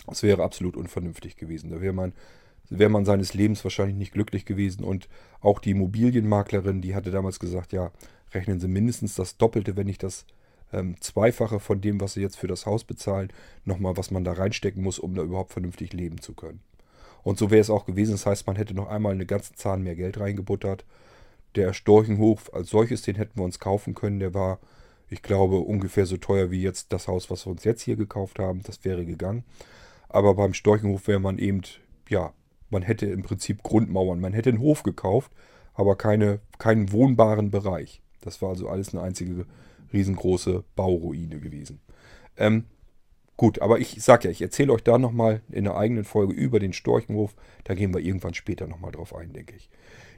[0.10, 1.72] Es wäre absolut unvernünftig gewesen.
[1.72, 2.14] Da wäre man,
[2.70, 4.84] wäre man seines Lebens wahrscheinlich nicht glücklich gewesen.
[4.84, 5.10] Und
[5.42, 7.92] auch die Immobilienmaklerin, die hatte damals gesagt, ja,
[8.34, 10.26] rechnen Sie mindestens das Doppelte, wenn nicht das
[10.74, 13.32] ähm, Zweifache von dem, was sie jetzt für das Haus bezahlen,
[13.64, 16.60] nochmal, was man da reinstecken muss, um da überhaupt vernünftig leben zu können.
[17.26, 18.12] Und so wäre es auch gewesen.
[18.12, 20.86] Das heißt, man hätte noch einmal eine ganze Zahn mehr Geld reingebuttert.
[21.56, 24.20] Der Storchenhof als solches, den hätten wir uns kaufen können.
[24.20, 24.60] Der war,
[25.10, 28.38] ich glaube, ungefähr so teuer wie jetzt das Haus, was wir uns jetzt hier gekauft
[28.38, 28.62] haben.
[28.62, 29.44] Das wäre gegangen.
[30.08, 31.62] Aber beim Storchenhof wäre man eben,
[32.10, 32.32] ja,
[32.70, 34.20] man hätte im Prinzip Grundmauern.
[34.20, 35.32] Man hätte einen Hof gekauft,
[35.74, 38.04] aber keine, keinen wohnbaren Bereich.
[38.22, 39.48] Das war also alles eine einzige
[39.92, 41.82] riesengroße Bauruine gewesen.
[42.38, 42.66] Ähm,
[43.38, 46.60] gut, aber ich sag ja, ich erzähle euch da nochmal in einer eigenen Folge über
[46.60, 47.36] den Storchenhof.
[47.64, 49.70] Da gehen wir irgendwann später nochmal drauf ein, denke ich.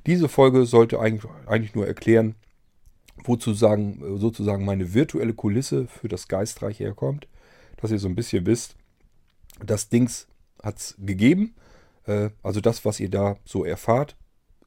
[0.06, 2.36] Diese Folge sollte eigentlich nur erklären,
[3.24, 7.28] wozu sagen, sozusagen meine virtuelle Kulisse für das Geistreich herkommt.
[7.78, 8.76] Dass ihr so ein bisschen wisst,
[9.64, 10.28] das Dings
[10.64, 11.56] hat es gegeben.
[12.06, 14.16] Äh, also das, was ihr da so erfahrt,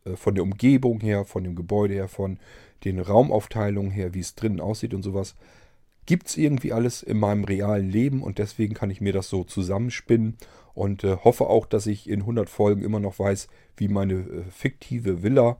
[0.04, 2.38] äh, von der Umgebung her, von dem Gebäude her, von
[2.84, 5.34] den Raumaufteilungen her, wie es drinnen aussieht und sowas,
[6.06, 9.44] gibt es irgendwie alles in meinem realen Leben und deswegen kann ich mir das so
[9.44, 10.36] zusammenspinnen
[10.74, 14.42] und äh, hoffe auch, dass ich in 100 Folgen immer noch weiß, wie meine äh,
[14.50, 15.56] fiktive Villa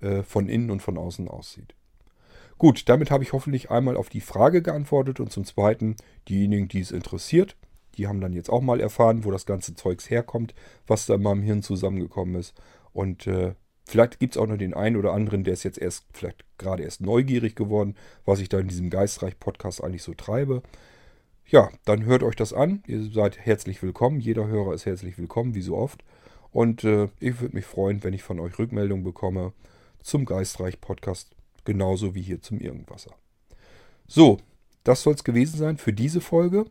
[0.00, 1.74] äh, von innen und von außen aussieht.
[2.58, 5.96] Gut, damit habe ich hoffentlich einmal auf die Frage geantwortet und zum Zweiten,
[6.28, 7.56] diejenigen, die es interessiert,
[7.96, 10.54] die haben dann jetzt auch mal erfahren, wo das ganze Zeugs herkommt,
[10.86, 12.54] was da in meinem Hirn zusammengekommen ist.
[12.92, 16.04] Und äh, vielleicht gibt es auch noch den einen oder anderen, der ist jetzt erst,
[16.12, 20.62] vielleicht gerade erst neugierig geworden, was ich da in diesem Geistreich-Podcast eigentlich so treibe.
[21.46, 22.82] Ja, dann hört euch das an.
[22.86, 24.18] Ihr seid herzlich willkommen.
[24.18, 26.02] Jeder Hörer ist herzlich willkommen, wie so oft.
[26.52, 29.52] Und äh, ich würde mich freuen, wenn ich von euch Rückmeldung bekomme
[30.02, 33.14] zum Geistreich-Podcast, genauso wie hier zum Irgendwasser.
[34.06, 34.38] So,
[34.84, 36.66] das soll es gewesen sein für diese Folge.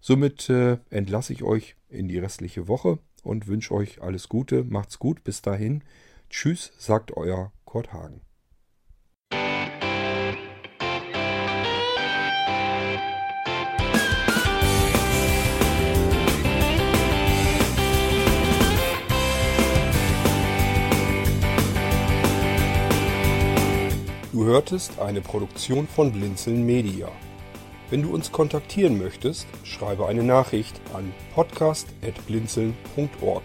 [0.00, 4.64] Somit äh, entlasse ich euch in die restliche Woche und wünsche euch alles Gute.
[4.64, 5.24] Macht's gut.
[5.24, 5.82] Bis dahin.
[6.36, 8.20] Tschüss, sagt euer Kurt Hagen.
[24.32, 27.12] Du hörtest eine Produktion von Blinzeln Media.
[27.90, 33.44] Wenn du uns kontaktieren möchtest, schreibe eine Nachricht an podcast.blinzeln.org